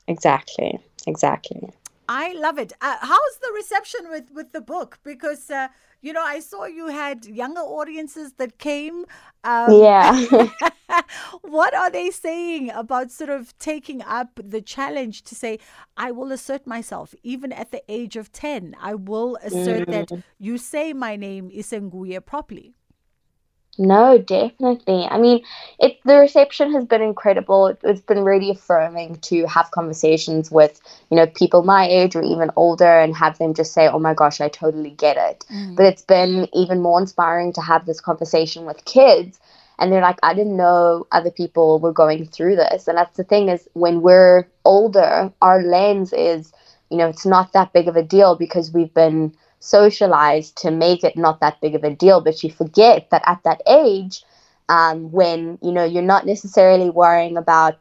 Exactly. 0.06 0.78
Exactly. 1.06 1.70
I 2.08 2.32
love 2.32 2.58
it. 2.58 2.72
Uh, 2.80 2.96
how's 3.00 3.38
the 3.40 3.52
reception 3.54 4.10
with 4.10 4.30
with 4.32 4.52
the 4.52 4.60
book? 4.60 4.98
Because 5.04 5.50
uh, 5.50 5.68
you 6.02 6.12
know, 6.12 6.22
I 6.22 6.40
saw 6.40 6.64
you 6.66 6.88
had 6.88 7.24
younger 7.24 7.60
audiences 7.60 8.32
that 8.34 8.58
came. 8.58 9.06
Um, 9.44 9.80
yeah. 9.80 10.50
what 11.42 11.74
are 11.74 11.90
they 11.90 12.10
saying 12.10 12.70
about 12.70 13.12
sort 13.12 13.30
of 13.30 13.56
taking 13.58 14.02
up 14.02 14.40
the 14.42 14.60
challenge 14.60 15.22
to 15.22 15.34
say, 15.36 15.60
I 15.96 16.10
will 16.10 16.32
assert 16.32 16.66
myself, 16.66 17.14
even 17.22 17.52
at 17.52 17.70
the 17.70 17.82
age 17.88 18.16
of 18.16 18.32
10? 18.32 18.76
I 18.80 18.94
will 18.94 19.36
assert 19.44 19.88
mm. 19.88 19.92
that 19.92 20.24
you 20.38 20.58
say 20.58 20.92
my 20.92 21.14
name 21.14 21.50
Isenguye 21.50 22.24
properly. 22.26 22.74
No, 23.78 24.18
definitely. 24.18 25.04
I 25.10 25.16
mean, 25.18 25.42
it 25.78 25.98
the 26.04 26.16
reception 26.18 26.72
has 26.72 26.84
been 26.84 27.00
incredible. 27.00 27.68
It, 27.68 27.78
has 27.82 28.02
been 28.02 28.22
really 28.22 28.50
affirming 28.50 29.16
to 29.22 29.46
have 29.46 29.70
conversations 29.70 30.50
with 30.50 30.78
you 31.10 31.16
know 31.16 31.26
people 31.26 31.62
my 31.62 31.86
age 31.88 32.14
or 32.14 32.22
even 32.22 32.50
older, 32.56 33.00
and 33.00 33.16
have 33.16 33.38
them 33.38 33.54
just 33.54 33.72
say, 33.72 33.88
"Oh 33.88 33.98
my 33.98 34.12
gosh, 34.12 34.42
I 34.42 34.48
totally 34.48 34.90
get 34.90 35.16
it." 35.16 35.46
Mm. 35.50 35.76
But 35.76 35.86
it's 35.86 36.02
been 36.02 36.48
even 36.52 36.82
more 36.82 37.00
inspiring 37.00 37.52
to 37.54 37.62
have 37.62 37.86
this 37.86 37.98
conversation 38.00 38.66
with 38.66 38.84
kids, 38.84 39.40
and 39.78 39.90
they're 39.90 40.02
like, 40.02 40.18
"I 40.22 40.34
didn't 40.34 40.56
know 40.58 41.06
other 41.10 41.30
people 41.30 41.78
were 41.78 41.92
going 41.94 42.26
through 42.26 42.56
this." 42.56 42.88
And 42.88 42.98
that's 42.98 43.16
the 43.16 43.24
thing 43.24 43.48
is, 43.48 43.66
when 43.72 44.02
we're 44.02 44.46
older, 44.66 45.32
our 45.40 45.62
lens 45.62 46.12
is, 46.12 46.52
you 46.90 46.98
know, 46.98 47.08
it's 47.08 47.24
not 47.24 47.54
that 47.54 47.72
big 47.72 47.88
of 47.88 47.96
a 47.96 48.02
deal 48.02 48.36
because 48.36 48.70
we've 48.70 48.92
been 48.92 49.32
socialized 49.62 50.56
to 50.58 50.70
make 50.70 51.04
it 51.04 51.16
not 51.16 51.40
that 51.40 51.60
big 51.60 51.74
of 51.74 51.84
a 51.84 51.94
deal. 51.94 52.20
But 52.20 52.42
you 52.42 52.50
forget 52.50 53.10
that 53.10 53.22
at 53.26 53.42
that 53.44 53.62
age, 53.66 54.22
um, 54.68 55.10
when 55.12 55.58
you 55.62 55.72
know 55.72 55.84
you're 55.84 56.02
not 56.02 56.26
necessarily 56.26 56.90
worrying 56.90 57.36
about 57.36 57.78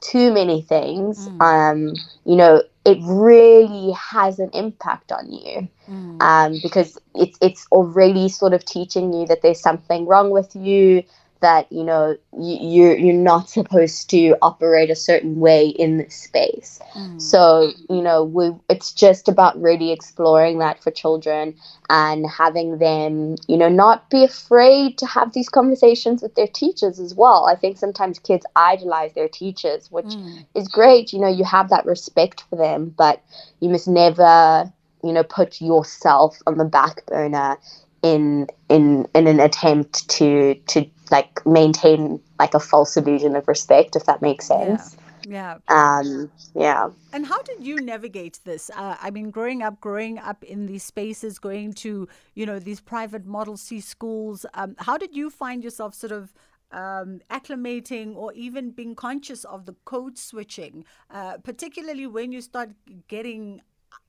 too 0.00 0.32
many 0.32 0.62
things, 0.62 1.28
mm. 1.28 1.40
um, 1.40 1.94
you 2.24 2.36
know, 2.36 2.62
it 2.84 2.98
really 3.02 3.92
has 3.92 4.38
an 4.38 4.50
impact 4.52 5.12
on 5.12 5.30
you 5.30 5.68
mm. 5.88 6.22
um, 6.22 6.58
because 6.62 6.98
it's 7.14 7.38
it's 7.40 7.66
already 7.72 8.28
sort 8.28 8.54
of 8.54 8.64
teaching 8.64 9.12
you 9.12 9.26
that 9.26 9.42
there's 9.42 9.60
something 9.60 10.06
wrong 10.06 10.30
with 10.30 10.54
you 10.54 11.02
that 11.40 11.70
you 11.70 11.84
know 11.84 12.16
you, 12.38 12.58
you're 12.60 12.96
you're 12.96 13.14
not 13.14 13.48
supposed 13.48 14.10
to 14.10 14.36
operate 14.42 14.90
a 14.90 14.96
certain 14.96 15.40
way 15.40 15.68
in 15.68 15.98
this 15.98 16.14
space. 16.14 16.80
Mm. 16.94 17.20
So 17.20 17.72
you 17.88 18.02
know 18.02 18.24
we 18.24 18.52
it's 18.68 18.92
just 18.92 19.28
about 19.28 19.60
really 19.60 19.92
exploring 19.92 20.58
that 20.58 20.82
for 20.82 20.90
children 20.90 21.54
and 21.90 22.26
having 22.28 22.78
them 22.78 23.36
you 23.46 23.56
know 23.56 23.68
not 23.68 24.10
be 24.10 24.24
afraid 24.24 24.98
to 24.98 25.06
have 25.06 25.32
these 25.32 25.48
conversations 25.48 26.22
with 26.22 26.34
their 26.34 26.48
teachers 26.48 26.98
as 26.98 27.14
well. 27.14 27.46
I 27.46 27.56
think 27.56 27.78
sometimes 27.78 28.18
kids 28.18 28.46
idolize 28.56 29.12
their 29.14 29.28
teachers, 29.28 29.90
which 29.90 30.06
mm. 30.06 30.44
is 30.54 30.68
great. 30.68 31.12
You 31.12 31.20
know 31.20 31.28
you 31.28 31.44
have 31.44 31.70
that 31.70 31.86
respect 31.86 32.44
for 32.50 32.56
them, 32.56 32.94
but 32.96 33.22
you 33.60 33.68
must 33.68 33.88
never 33.88 34.72
you 35.04 35.12
know 35.12 35.22
put 35.22 35.60
yourself 35.60 36.38
on 36.46 36.58
the 36.58 36.64
back 36.64 37.06
burner 37.06 37.58
in 38.02 38.46
in 38.68 39.06
in 39.14 39.26
an 39.26 39.40
attempt 39.40 40.08
to 40.08 40.54
to 40.66 40.86
like 41.10 41.44
maintain 41.46 42.20
like 42.38 42.54
a 42.54 42.60
false 42.60 42.96
illusion 42.96 43.34
of 43.34 43.48
respect 43.48 43.96
if 43.96 44.04
that 44.04 44.22
makes 44.22 44.46
sense 44.46 44.96
yeah. 45.26 45.58
yeah. 45.68 45.98
Um, 45.98 46.30
yeah. 46.54 46.88
And 47.12 47.26
how 47.26 47.42
did 47.42 47.64
you 47.64 47.76
navigate 47.76 48.40
this? 48.44 48.70
Uh, 48.74 48.96
I 49.00 49.10
mean, 49.10 49.30
growing 49.30 49.62
up, 49.62 49.80
growing 49.80 50.18
up 50.18 50.42
in 50.42 50.66
these 50.66 50.82
spaces, 50.82 51.38
going 51.38 51.74
to, 51.74 52.08
you 52.34 52.46
know, 52.46 52.58
these 52.58 52.80
private 52.80 53.26
Model 53.26 53.56
C 53.56 53.80
schools, 53.80 54.46
um, 54.54 54.74
how 54.78 54.96
did 54.96 55.14
you 55.14 55.28
find 55.28 55.62
yourself 55.62 55.94
sort 55.94 56.12
of 56.12 56.32
um, 56.70 57.20
acclimating 57.30 58.14
or 58.16 58.32
even 58.32 58.70
being 58.70 58.94
conscious 58.94 59.44
of 59.44 59.66
the 59.66 59.74
code 59.84 60.18
switching, 60.18 60.84
uh, 61.10 61.38
particularly 61.38 62.06
when 62.06 62.32
you 62.32 62.40
start 62.40 62.70
getting 63.08 63.62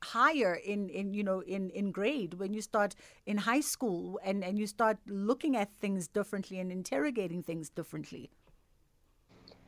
higher 0.04 0.56
in 0.56 0.90
in 0.90 1.14
you 1.14 1.24
know 1.24 1.42
in 1.42 1.70
in 1.72 1.92
grade 1.92 2.36
when 2.36 2.54
you 2.54 2.62
start 2.62 2.96
in 3.26 3.38
high 3.38 3.62
school 3.62 4.20
and 4.24 4.44
and 4.44 4.58
you 4.58 4.68
start 4.68 4.98
looking 5.08 5.56
at 5.56 5.70
things 5.80 6.08
differently 6.08 6.60
and 6.60 6.72
interrogating 6.72 7.44
things 7.44 7.70
differently? 7.70 8.30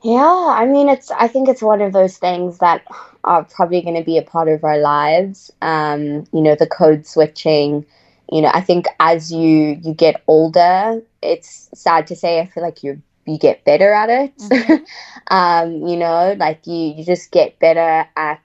Yeah 0.04 0.46
i 0.50 0.66
mean 0.66 0.90
it's 0.90 1.12
i 1.12 1.28
think 1.28 1.48
it's 1.48 1.62
one 1.62 1.82
of 1.82 1.94
those 1.94 2.18
things 2.18 2.58
that 2.58 2.84
are 3.24 3.44
probably 3.44 3.82
going 3.82 3.96
to 3.96 4.04
be 4.04 4.18
a 4.18 4.24
part 4.24 4.48
of 4.48 4.64
our 4.64 4.80
lives 4.80 5.52
um 5.62 6.26
you 6.34 6.42
know 6.42 6.56
the 6.56 6.68
code 6.68 7.06
switching. 7.06 7.86
You 8.32 8.42
know 8.42 8.52
i 8.54 8.62
think 8.62 8.88
as 9.00 9.32
you 9.32 9.78
you 9.84 9.94
get 9.94 10.24
older 10.28 11.02
it's 11.22 11.70
sad 11.76 12.08
to 12.08 12.16
say 12.16 12.40
i 12.40 12.46
feel 12.48 12.64
like 12.64 12.82
you 12.82 13.02
you 13.28 13.38
get 13.38 13.64
better 13.64 13.94
at 13.94 14.10
it. 14.10 14.38
Mm-hmm. 14.38 14.84
um 15.36 15.88
you 15.88 15.98
know 15.98 16.36
like 16.40 16.66
you 16.66 16.94
you 16.96 17.06
just 17.06 17.30
get 17.32 17.60
better 17.60 18.08
at 18.16 18.42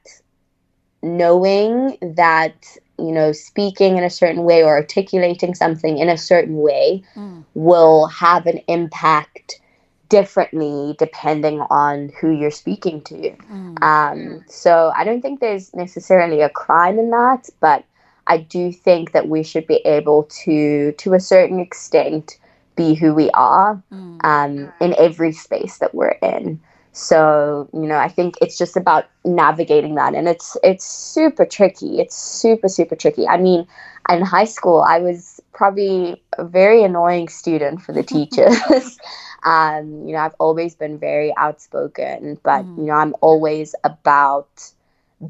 knowing 1.07 1.97
that 2.01 2.77
you 2.99 3.12
know 3.12 3.33
speaking 3.33 3.97
in 3.97 4.05
a 4.05 4.11
certain 4.11 4.45
way 4.45 4.62
or 4.62 4.77
articulating 4.77 5.55
something 5.55 5.99
in 5.99 6.09
a 6.09 6.19
certain 6.19 6.59
way 6.59 7.03
mm. 7.14 7.45
will 7.55 8.07
have 8.07 8.47
an 8.47 8.61
impact 8.69 9.61
differently 10.09 10.95
depending 10.99 11.61
on 11.62 12.12
who 12.21 12.31
you're 12.31 12.51
speaking 12.51 13.01
to. 13.03 13.31
Mm. 13.51 13.83
Um, 13.83 14.45
so 14.49 14.92
I 14.97 15.05
don't 15.05 15.21
think 15.21 15.40
there's 15.40 15.75
necessarily 15.75 16.40
a 16.42 16.49
crime 16.49 16.99
in 16.99 17.11
that, 17.11 17.49
but 17.61 17.85
I 18.29 18.38
do 18.38 18.73
think 18.73 19.12
that 19.12 19.29
we 19.29 19.42
should 19.42 19.66
be 19.66 19.77
able 19.85 20.25
to, 20.45 20.92
to 20.92 21.14
a 21.14 21.21
certain 21.21 21.61
extent, 21.61 22.38
be 22.77 22.95
who 22.95 23.14
we 23.14 23.31
are 23.31 23.83
Mm. 23.92 24.25
um, 24.25 24.73
in 24.81 24.95
every 24.99 25.33
space 25.33 25.79
that 25.79 25.95
we're 25.95 26.19
in. 26.23 26.61
So 26.97 27.69
you 27.75 27.87
know, 27.87 27.99
I 27.99 28.09
think 28.09 28.37
it's 28.41 28.57
just 28.59 28.77
about 28.77 29.05
navigating 29.25 29.95
that, 29.97 30.15
and 30.15 30.29
it's 30.29 30.57
it's 30.63 30.87
super 30.87 31.45
tricky. 31.45 32.01
It's 32.01 32.17
super 32.17 32.69
super 32.69 32.97
tricky. 32.97 33.29
I 33.29 33.37
mean, 33.37 33.67
in 34.11 34.23
high 34.23 34.45
school, 34.47 34.81
I 34.81 34.99
was 35.01 35.41
probably 35.53 36.23
a 36.39 36.45
very 36.45 36.83
annoying 36.83 37.29
student 37.29 37.83
for 37.83 37.93
the 37.93 38.03
teachers. 38.15 38.99
um, 39.45 40.07
you 40.07 40.13
know, 40.13 40.19
I've 40.19 40.35
always 40.41 40.75
been 40.75 40.99
very 40.99 41.35
outspoken, 41.37 42.41
but 42.43 42.65
Mhm. 42.65 42.79
you 42.79 42.85
know, 42.85 42.95
I'm 42.95 43.15
always 43.21 43.75
about 43.85 44.73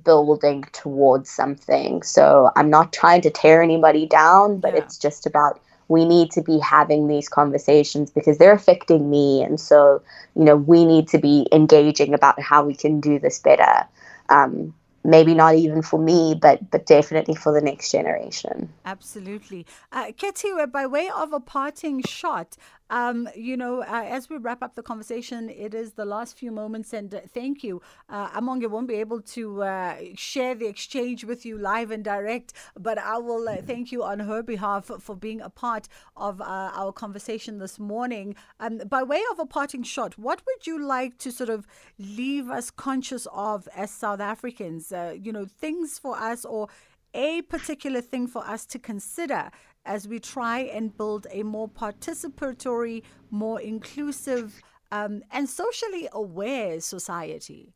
building 0.05 0.65
towards 0.73 1.31
something. 1.31 2.03
So 2.03 2.51
I'm 2.57 2.71
not 2.71 2.93
trying 2.93 3.23
to 3.23 3.31
tear 3.31 3.63
anybody 3.63 4.07
down, 4.07 4.59
but 4.61 4.75
Yeah. 4.75 4.81
it's 4.81 4.99
just 4.99 5.27
about 5.27 5.61
we 5.89 6.05
need 6.05 6.31
to 6.33 6.43
be 6.43 6.59
having 6.59 7.09
these 7.09 7.29
conversations 7.29 8.11
because 8.11 8.39
they're 8.39 8.53
affecting 8.53 9.09
me. 9.11 9.43
And 9.43 9.61
so, 9.61 10.03
you 10.35 10.45
know, 10.45 10.57
we 10.57 10.85
need 10.85 11.09
to 11.09 11.19
be 11.19 11.47
engaging 11.53 12.15
about 12.15 12.41
how 12.41 12.65
we 12.65 12.75
can 12.75 13.01
do 13.01 13.19
this 13.19 13.39
better. 13.39 13.87
Um, 14.29 14.75
maybe 15.07 15.35
not 15.35 15.55
even 15.55 15.83
for 15.83 16.01
me, 16.01 16.35
but 16.41 16.71
but 16.71 16.85
definitely 16.87 17.35
for 17.35 17.53
the 17.53 17.61
next 17.61 17.91
generation. 17.93 18.69
Absolutely. 18.85 19.65
Uh, 19.93 20.07
Khethiwe, 20.07 20.71
by 20.71 20.87
way 20.87 21.09
of 21.15 21.33
a 21.33 21.41
parting 21.41 22.03
shot, 22.03 22.57
um, 22.91 23.29
you 23.35 23.57
know, 23.57 23.83
uh, 23.83 24.05
as 24.07 24.31
we 24.31 24.37
wrap 24.37 24.63
up 24.63 24.75
the 24.75 24.83
conversation, 24.83 25.51
it 25.51 25.75
is 25.75 25.93
the 25.93 26.05
last 26.05 26.39
few 26.39 26.53
moments, 26.53 26.93
and 26.93 27.15
uh, 27.15 27.21
thank 27.35 27.65
you. 27.65 27.83
Uh, 28.09 28.29
Amonge 28.31 28.69
won't 28.69 28.89
be 28.89 28.95
able 28.95 29.21
to 29.23 29.63
uh, 29.63 29.97
share 30.15 30.55
the 30.55 30.67
exchange 30.67 31.25
with 31.25 31.45
you 31.45 31.59
live 31.59 31.91
and 31.91 32.05
direct, 32.05 32.53
but 32.79 32.99
I 32.99 33.19
will 33.19 33.49
uh, 33.49 33.57
thank 33.57 33.91
you 33.91 34.05
on 34.05 34.21
her 34.21 34.43
behalf 34.43 34.91
for 35.01 35.17
being 35.17 35.41
a 35.41 35.51
part 35.51 35.89
of 36.17 36.41
uh, 36.41 36.45
our 36.45 36.93
conversation 36.93 37.59
this 37.59 37.79
morning. 37.79 38.37
Um, 38.61 38.79
by 38.79 39.03
way 39.03 39.23
of 39.33 39.39
a 39.39 39.47
parting 39.47 39.83
shot, 39.83 40.17
what 40.17 40.43
would 40.47 40.67
you 40.67 40.81
like 40.81 41.19
to 41.19 41.33
sort 41.33 41.51
of 41.51 41.67
leave 41.99 42.51
us 42.51 42.71
conscious 42.71 43.27
of 43.33 43.69
as 43.75 43.91
South 43.91 44.21
Africans? 44.21 44.93
Uh, 44.93 45.17
you 45.21 45.33
know, 45.33 45.45
things 45.45 45.99
for 45.99 46.17
us 46.17 46.45
or 46.45 46.69
a 47.15 47.43
particular 47.43 48.01
thing 48.01 48.27
for 48.27 48.47
us 48.47 48.67
to 48.67 48.79
consider 48.79 49.51
as 49.87 50.07
we 50.07 50.19
try 50.19 50.61
and 50.61 50.97
build 50.97 51.27
a 51.31 51.43
more 51.43 51.69
participatory, 51.69 53.03
more 53.31 53.61
inclusive, 53.61 54.61
um, 54.93 55.23
and 55.31 55.49
socially 55.49 56.09
aware 56.13 56.81
society? 56.81 57.73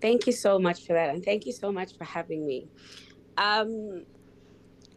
Thank 0.00 0.26
you 0.26 0.32
so 0.32 0.58
much 0.58 0.86
for 0.86 0.92
that, 0.92 1.10
and 1.10 1.24
thank 1.24 1.46
you 1.46 1.52
so 1.52 1.72
much 1.72 1.96
for 1.96 2.04
having 2.04 2.46
me. 2.46 2.68
Um, 3.38 4.04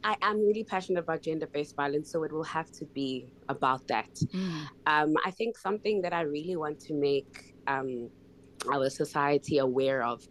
I 0.03 0.15
am 0.21 0.39
really 0.39 0.63
passionate 0.63 0.99
about 0.99 1.21
gender-based 1.21 1.75
violence, 1.75 2.11
so 2.11 2.23
it 2.23 2.31
will 2.31 2.43
have 2.43 2.71
to 2.73 2.85
be 2.85 3.33
about 3.49 3.87
that. 3.87 4.09
Um, 4.85 5.15
I 5.25 5.31
think 5.31 5.57
something 5.57 6.01
that 6.01 6.13
I 6.13 6.21
really 6.21 6.55
want 6.55 6.79
to 6.81 6.93
make 6.93 7.55
um, 7.67 8.09
our 8.71 8.89
society 8.89 9.57
aware 9.57 10.03
of 10.03 10.27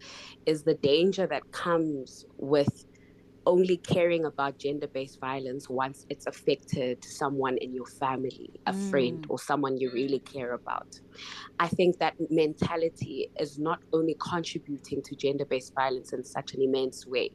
is 0.46 0.62
the 0.62 0.74
danger 0.74 1.26
that 1.26 1.50
comes 1.52 2.26
with 2.36 2.86
only 3.46 3.78
caring 3.78 4.24
about 4.24 4.58
gender 4.58 4.88
based 4.92 5.18
violence 5.20 5.68
once 5.70 6.04
it's 6.10 6.26
affected 6.26 6.98
someone 7.04 7.56
in 7.58 7.74
your 7.74 7.86
family, 8.00 8.50
a 8.66 8.72
friend, 8.72 9.20
Mm. 9.20 9.30
or 9.30 9.38
someone 9.38 9.78
you 9.78 9.90
really 9.92 10.20
care 10.20 10.52
about. 10.52 11.00
I 11.58 11.68
think 11.68 11.98
that 11.98 12.14
mentality 12.30 13.28
is 13.40 13.58
not 13.58 13.80
only 13.92 14.16
contributing 14.20 15.02
to 15.04 15.16
gender 15.16 15.46
based 15.48 15.72
violence 15.78 16.12
in 16.12 16.24
such 16.24 16.54
an 16.54 16.62
immense 16.62 17.06
way, 17.06 17.30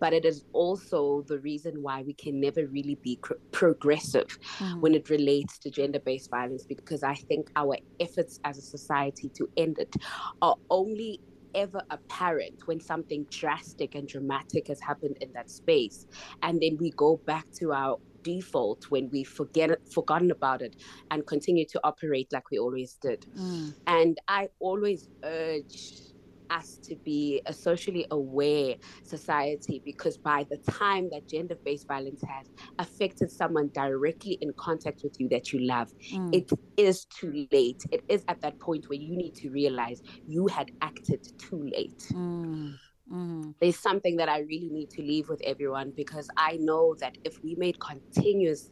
but 0.00 0.12
it 0.12 0.24
is 0.24 0.44
also 0.52 1.24
the 1.28 1.40
reason 1.40 1.82
why 1.82 2.02
we 2.02 2.14
can 2.14 2.40
never 2.40 2.66
really 2.66 2.98
be 3.02 3.18
cr- 3.22 3.34
progressive 3.52 4.26
Mm. 4.60 4.80
when 4.80 4.94
it 4.94 5.10
relates 5.10 5.58
to 5.60 5.70
gender 5.70 6.00
based 6.04 6.30
violence 6.30 6.64
because 6.68 7.02
I 7.02 7.14
think 7.14 7.48
our 7.56 7.78
efforts 8.00 8.38
as 8.44 8.58
a 8.58 8.62
society 8.62 9.30
to 9.36 9.48
end 9.56 9.78
it 9.78 9.94
are 10.42 10.56
only 10.70 11.20
ever 11.54 11.82
apparent 11.90 12.66
when 12.66 12.80
something 12.80 13.26
drastic 13.30 13.94
and 13.94 14.08
dramatic 14.08 14.68
has 14.68 14.80
happened 14.80 15.18
in 15.20 15.32
that 15.32 15.50
space. 15.50 16.06
And 16.42 16.60
then 16.60 16.76
we 16.78 16.90
go 16.90 17.20
back 17.26 17.46
to 17.60 17.72
our 17.72 17.98
default 18.22 18.90
when 18.90 19.10
we 19.10 19.22
forget 19.22 19.70
forgotten 19.92 20.30
about 20.30 20.62
it 20.62 20.76
and 21.10 21.26
continue 21.26 21.66
to 21.66 21.80
operate 21.84 22.32
like 22.32 22.50
we 22.50 22.58
always 22.58 22.94
did. 22.94 23.26
Mm. 23.38 23.74
And 23.86 24.18
I 24.26 24.48
always 24.60 25.08
urge 25.22 26.13
us 26.50 26.78
to 26.84 26.96
be 27.04 27.42
a 27.46 27.52
socially 27.52 28.06
aware 28.10 28.74
society 29.02 29.82
because 29.84 30.16
by 30.18 30.46
the 30.50 30.58
time 30.72 31.08
that 31.10 31.28
gender 31.28 31.56
based 31.64 31.86
violence 31.86 32.22
has 32.28 32.46
affected 32.78 33.30
someone 33.30 33.70
directly 33.74 34.38
in 34.40 34.52
contact 34.58 35.00
with 35.02 35.14
you 35.18 35.28
that 35.28 35.52
you 35.52 35.60
love, 35.60 35.92
Mm. 36.12 36.34
it 36.34 36.50
is 36.76 37.04
too 37.06 37.46
late. 37.52 37.82
It 37.90 38.02
is 38.08 38.24
at 38.28 38.40
that 38.42 38.58
point 38.58 38.88
where 38.88 38.98
you 38.98 39.16
need 39.16 39.34
to 39.36 39.50
realize 39.50 40.02
you 40.26 40.46
had 40.48 40.70
acted 40.80 41.26
too 41.38 41.62
late. 41.62 41.98
Mm. 42.12 42.74
Mm. 43.12 43.54
There's 43.60 43.78
something 43.78 44.16
that 44.16 44.28
I 44.28 44.40
really 44.40 44.70
need 44.70 44.90
to 44.90 45.02
leave 45.02 45.28
with 45.28 45.42
everyone 45.44 45.92
because 45.94 46.28
I 46.36 46.56
know 46.60 46.94
that 47.00 47.16
if 47.24 47.42
we 47.42 47.54
made 47.56 47.78
continuous 47.78 48.70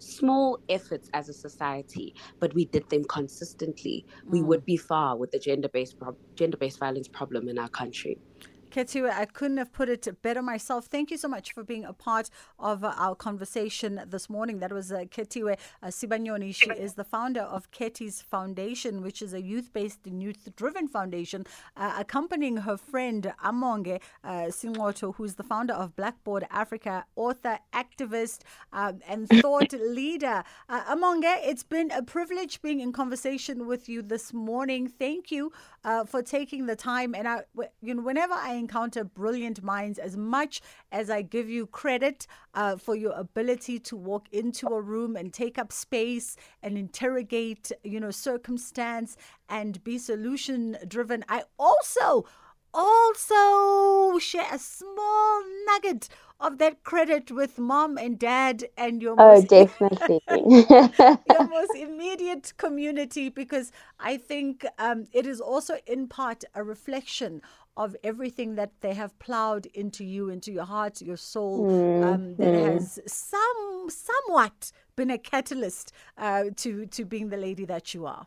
small 0.00 0.60
efforts 0.68 1.08
as 1.14 1.28
a 1.28 1.34
society, 1.34 2.14
but 2.40 2.54
we 2.54 2.66
did 2.66 2.88
them 2.90 3.04
consistently, 3.04 4.06
we 4.28 4.40
Mm. 4.40 4.46
would 4.48 4.64
be 4.66 4.78
far 4.78 5.16
with 5.18 5.32
the 5.32 5.40
gender-based 5.40 5.98
prob- 5.98 6.18
gender-based 6.36 6.80
violence 6.80 7.08
problem 7.08 7.48
in 7.48 7.58
our 7.58 7.70
country. 7.70 8.20
Khethiwe, 8.70 9.10
I 9.10 9.24
couldn't 9.24 9.56
have 9.56 9.72
put 9.72 9.88
it 9.88 10.22
better 10.22 10.42
myself. 10.42 10.86
Thank 10.86 11.10
you 11.10 11.18
so 11.18 11.28
much 11.28 11.52
for 11.52 11.64
being 11.64 11.84
a 11.84 11.92
part 11.92 12.30
of 12.58 12.84
uh, 12.84 12.94
our 12.96 13.14
conversation 13.14 14.00
this 14.06 14.30
morning. 14.30 14.60
That 14.60 14.72
was 14.72 14.92
uh, 14.92 15.00
Khethiwe 15.00 15.56
uh, 15.82 15.86
Sibanyoni. 15.88 16.54
She 16.54 16.70
is 16.70 16.94
the 16.94 17.04
founder 17.04 17.40
of 17.40 17.70
Kheti's 17.72 18.22
Foundation, 18.22 19.02
which 19.02 19.22
is 19.22 19.34
a 19.34 19.42
youth 19.42 19.72
based 19.72 20.06
and 20.06 20.22
youth 20.22 20.48
driven 20.56 20.86
foundation, 20.86 21.46
uh, 21.76 21.96
accompanying 21.98 22.58
her 22.58 22.76
friend 22.76 23.32
Amonge 23.44 24.00
uh, 24.22 24.28
Sinxoto, 24.58 25.14
who's 25.16 25.34
the 25.34 25.42
founder 25.42 25.74
of 25.74 25.96
Blackboard 25.96 26.46
Africa, 26.50 27.04
author, 27.16 27.58
activist, 27.74 28.42
um, 28.72 29.00
and 29.08 29.28
thought 29.42 29.72
leader. 29.72 30.44
Uh, 30.68 30.94
Amonge, 30.94 31.38
it's 31.42 31.64
been 31.64 31.90
a 31.90 32.02
privilege 32.02 32.62
being 32.62 32.80
in 32.80 32.92
conversation 32.92 33.66
with 33.66 33.88
you 33.88 34.00
this 34.00 34.32
morning. 34.32 34.86
Thank 34.86 35.30
you 35.32 35.52
uh, 35.84 36.04
for 36.04 36.22
taking 36.22 36.66
the 36.66 36.76
time. 36.76 37.14
And 37.14 37.26
I, 37.26 37.42
you 37.82 37.94
know, 37.94 38.02
whenever 38.02 38.34
I 38.34 38.59
encounter 38.60 39.04
brilliant 39.04 39.64
minds, 39.64 39.98
as 39.98 40.16
much 40.16 40.62
as 40.92 41.10
I 41.10 41.22
give 41.22 41.50
you 41.50 41.66
credit 41.66 42.28
uh, 42.54 42.76
for 42.76 42.96
your 42.96 43.14
ability 43.14 43.80
to 43.80 43.96
walk 43.96 44.28
into 44.32 44.74
a 44.74 44.82
room 44.82 45.16
and 45.16 45.32
take 45.34 45.58
up 45.58 45.72
space 45.72 46.36
and 46.62 46.78
interrogate, 46.78 47.72
you 47.84 48.00
know, 48.00 48.12
circumstance 48.12 49.16
and 49.50 49.82
be 49.84 49.98
solution 49.98 50.78
driven, 50.88 51.24
I 51.28 51.44
also 51.58 52.26
also 52.74 54.18
share 54.20 54.48
a 54.52 54.58
small 54.58 55.42
nugget 55.66 56.08
of 56.40 56.58
that 56.58 56.84
credit 56.84 57.32
with 57.32 57.58
mom 57.58 57.98
and 57.98 58.18
dad 58.20 58.64
and 58.78 59.02
your 59.02 59.16
Oh, 59.18 59.40
most 59.40 59.42
definitely. 59.42 60.22
your 61.26 61.44
most 61.44 61.74
immediate 61.74 62.52
community 62.58 63.28
because 63.30 63.72
I 64.00 64.16
think 64.16 64.66
um, 64.78 65.06
it 65.12 65.26
is 65.26 65.40
also 65.40 65.78
in 65.86 66.08
part 66.08 66.44
a 66.54 66.64
reflection 66.64 67.42
of 67.84 67.96
everything 68.04 68.56
that 68.56 68.72
they 68.82 68.94
have 68.94 69.18
plowed 69.18 69.66
into 69.74 70.04
you, 70.04 70.28
into 70.28 70.52
your 70.52 70.66
heart, 70.66 71.00
your 71.02 71.16
soul, 71.16 71.68
um, 72.00 72.36
that 72.36 72.54
has 72.54 73.00
some 73.06 73.88
somewhat 73.88 74.72
been 74.96 75.10
a 75.10 75.18
catalyst 75.18 75.92
uh, 76.18 76.44
to 76.56 76.86
to 76.86 77.04
being 77.04 77.30
the 77.30 77.38
lady 77.38 77.64
that 77.64 77.94
you 77.94 78.06
are. 78.06 78.26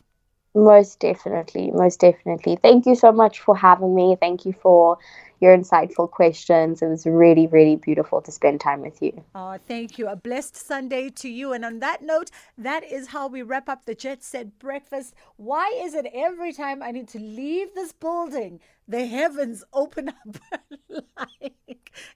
Most 0.56 1.00
definitely, 1.00 1.72
most 1.72 2.00
definitely. 2.02 2.58
Thank 2.58 2.86
you 2.86 2.96
so 2.96 3.12
much 3.12 3.39
for 3.42 3.56
having 3.56 3.96
me. 3.96 4.18
Thank 4.20 4.46
you 4.46 4.54
for 4.54 4.98
your 5.43 5.58
insightful 5.58 6.12
questions. 6.12 6.82
It 6.82 6.88
was 6.89 7.06
really, 7.08 7.47
really 7.47 7.77
beautiful 7.77 8.21
to 8.23 8.32
spend 8.32 8.62
time 8.62 8.82
with 8.82 9.01
you. 9.03 9.23
Oh, 9.36 9.58
thank 9.67 9.97
you. 9.97 10.10
A 10.10 10.17
blessed 10.17 10.58
Sunday 10.58 11.10
to 11.12 11.29
you. 11.29 11.53
And 11.53 11.65
on 11.65 11.79
that 11.79 12.03
note, 12.03 12.32
that 12.58 12.84
is 12.84 13.08
how 13.10 13.27
we 13.29 13.43
wrap 13.43 13.69
up 13.69 13.86
the 13.86 13.95
Jet 13.95 14.23
Set 14.23 14.60
Breakfast. 14.60 15.15
Why 15.38 15.71
is 15.84 15.95
it 15.95 16.08
every 16.13 16.53
time 16.53 16.84
I 16.84 16.91
need 16.91 17.08
to 17.10 17.19
leave 17.19 17.73
this 17.75 17.93
building, 17.93 18.60
the 18.88 19.08
heavens 19.08 19.63
open 19.73 20.10
up? 20.10 20.38
like 21.17 21.53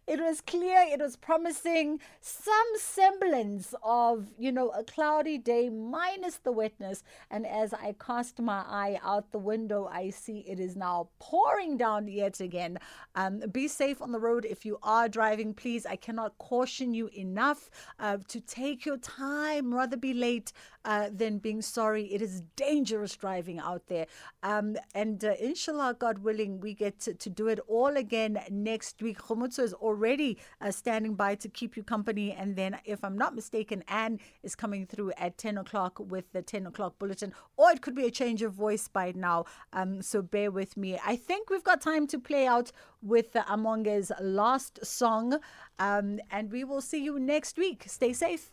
it 0.08 0.20
was 0.20 0.42
clear, 0.42 0.86
it 0.92 1.00
was 1.00 1.16
promising 1.16 2.02
some 2.22 2.68
semblance 2.78 3.74
of, 3.84 4.28
you 4.38 4.52
know, 4.52 4.70
a 4.70 4.84
cloudy 4.84 5.38
day 5.38 5.70
minus 5.70 6.38
the 6.38 6.52
wetness. 6.52 7.04
And 7.32 7.48
as 7.48 7.74
I 7.74 7.96
cast 8.06 8.42
my 8.42 8.64
eye 8.68 9.00
out 9.04 9.32
the 9.32 9.40
window, 9.40 9.90
I 9.92 10.10
see 10.10 10.40
it 10.48 10.60
is 10.60 10.76
now 10.76 11.10
pouring 11.20 11.78
down 11.78 12.08
yet 12.10 12.42
again. 12.42 12.80
Um, 13.18 13.40
be 13.52 13.68
safe 13.68 14.00
on 14.00 14.12
the 14.12 14.20
road 14.20 14.46
if 14.46 14.64
you 14.64 14.78
are 14.84 15.10
driving. 15.10 15.52
Please, 15.56 15.88
I 15.88 15.96
cannot 15.96 16.38
caution 16.38 16.94
you 16.94 17.10
enough 17.18 17.72
uh, 18.00 18.20
to 18.28 18.40
take 18.40 18.86
your 18.86 18.98
time. 18.98 19.74
Rather 19.74 19.98
be 19.98 20.14
late 20.14 20.54
uh, 20.88 21.10
than 21.12 21.38
being 21.38 21.62
sorry. 21.62 22.06
It 22.06 22.22
is 22.22 22.42
dangerous 22.56 23.14
driving 23.16 23.60
out 23.60 23.88
there. 23.88 24.08
Um, 24.42 24.78
and 24.96 25.24
uh, 25.24 25.34
inshallah, 25.38 25.98
God 26.00 26.20
willing, 26.20 26.62
we 26.62 26.74
get 26.74 27.02
to, 27.02 27.14
to, 27.14 27.30
do 27.30 27.50
it 27.50 27.60
all 27.68 27.98
again 27.98 28.40
next 28.50 29.02
week. 29.02 29.20
Khomutso 29.20 29.60
is 29.60 29.74
already 29.74 30.38
uh, 30.62 30.72
standing 30.72 31.14
by 31.14 31.36
to 31.36 31.50
keep 31.50 31.76
you 31.76 31.84
company. 31.84 32.32
And 32.32 32.56
then, 32.56 32.78
if 32.86 33.04
I'm 33.04 33.18
not 33.18 33.36
mistaken, 33.36 33.84
Anne 33.90 34.20
is 34.44 34.56
coming 34.56 34.86
through 34.86 35.12
at 35.18 35.38
10 35.38 35.58
o'clock 35.58 36.00
with 36.00 36.32
the 36.32 36.42
10 36.42 36.68
o'clock 36.68 36.98
bulletin. 36.98 37.34
Or 37.58 37.70
it 37.72 37.82
could 37.82 37.96
be 37.96 38.06
a 38.06 38.12
change 38.12 38.42
of 38.42 38.54
voice 38.54 38.88
by 38.88 39.12
now. 39.14 39.44
Um, 39.74 40.02
so 40.02 40.22
bear 40.22 40.52
with 40.52 40.78
me. 40.78 40.98
I 41.06 41.18
think 41.18 41.50
we've 41.50 41.66
got 41.66 41.82
time 41.82 42.08
to 42.08 42.18
play 42.18 42.48
out 42.48 42.72
with 43.02 43.36
uh, 43.36 43.44
Amonge's 43.50 44.10
last 44.22 44.86
song. 44.86 45.40
Um, 45.80 46.22
and 46.32 46.50
we 46.50 46.64
will 46.64 46.82
see 46.82 47.04
you 47.04 47.20
next 47.20 47.58
week. 47.58 47.84
Stay 47.88 48.14
safe. 48.14 48.52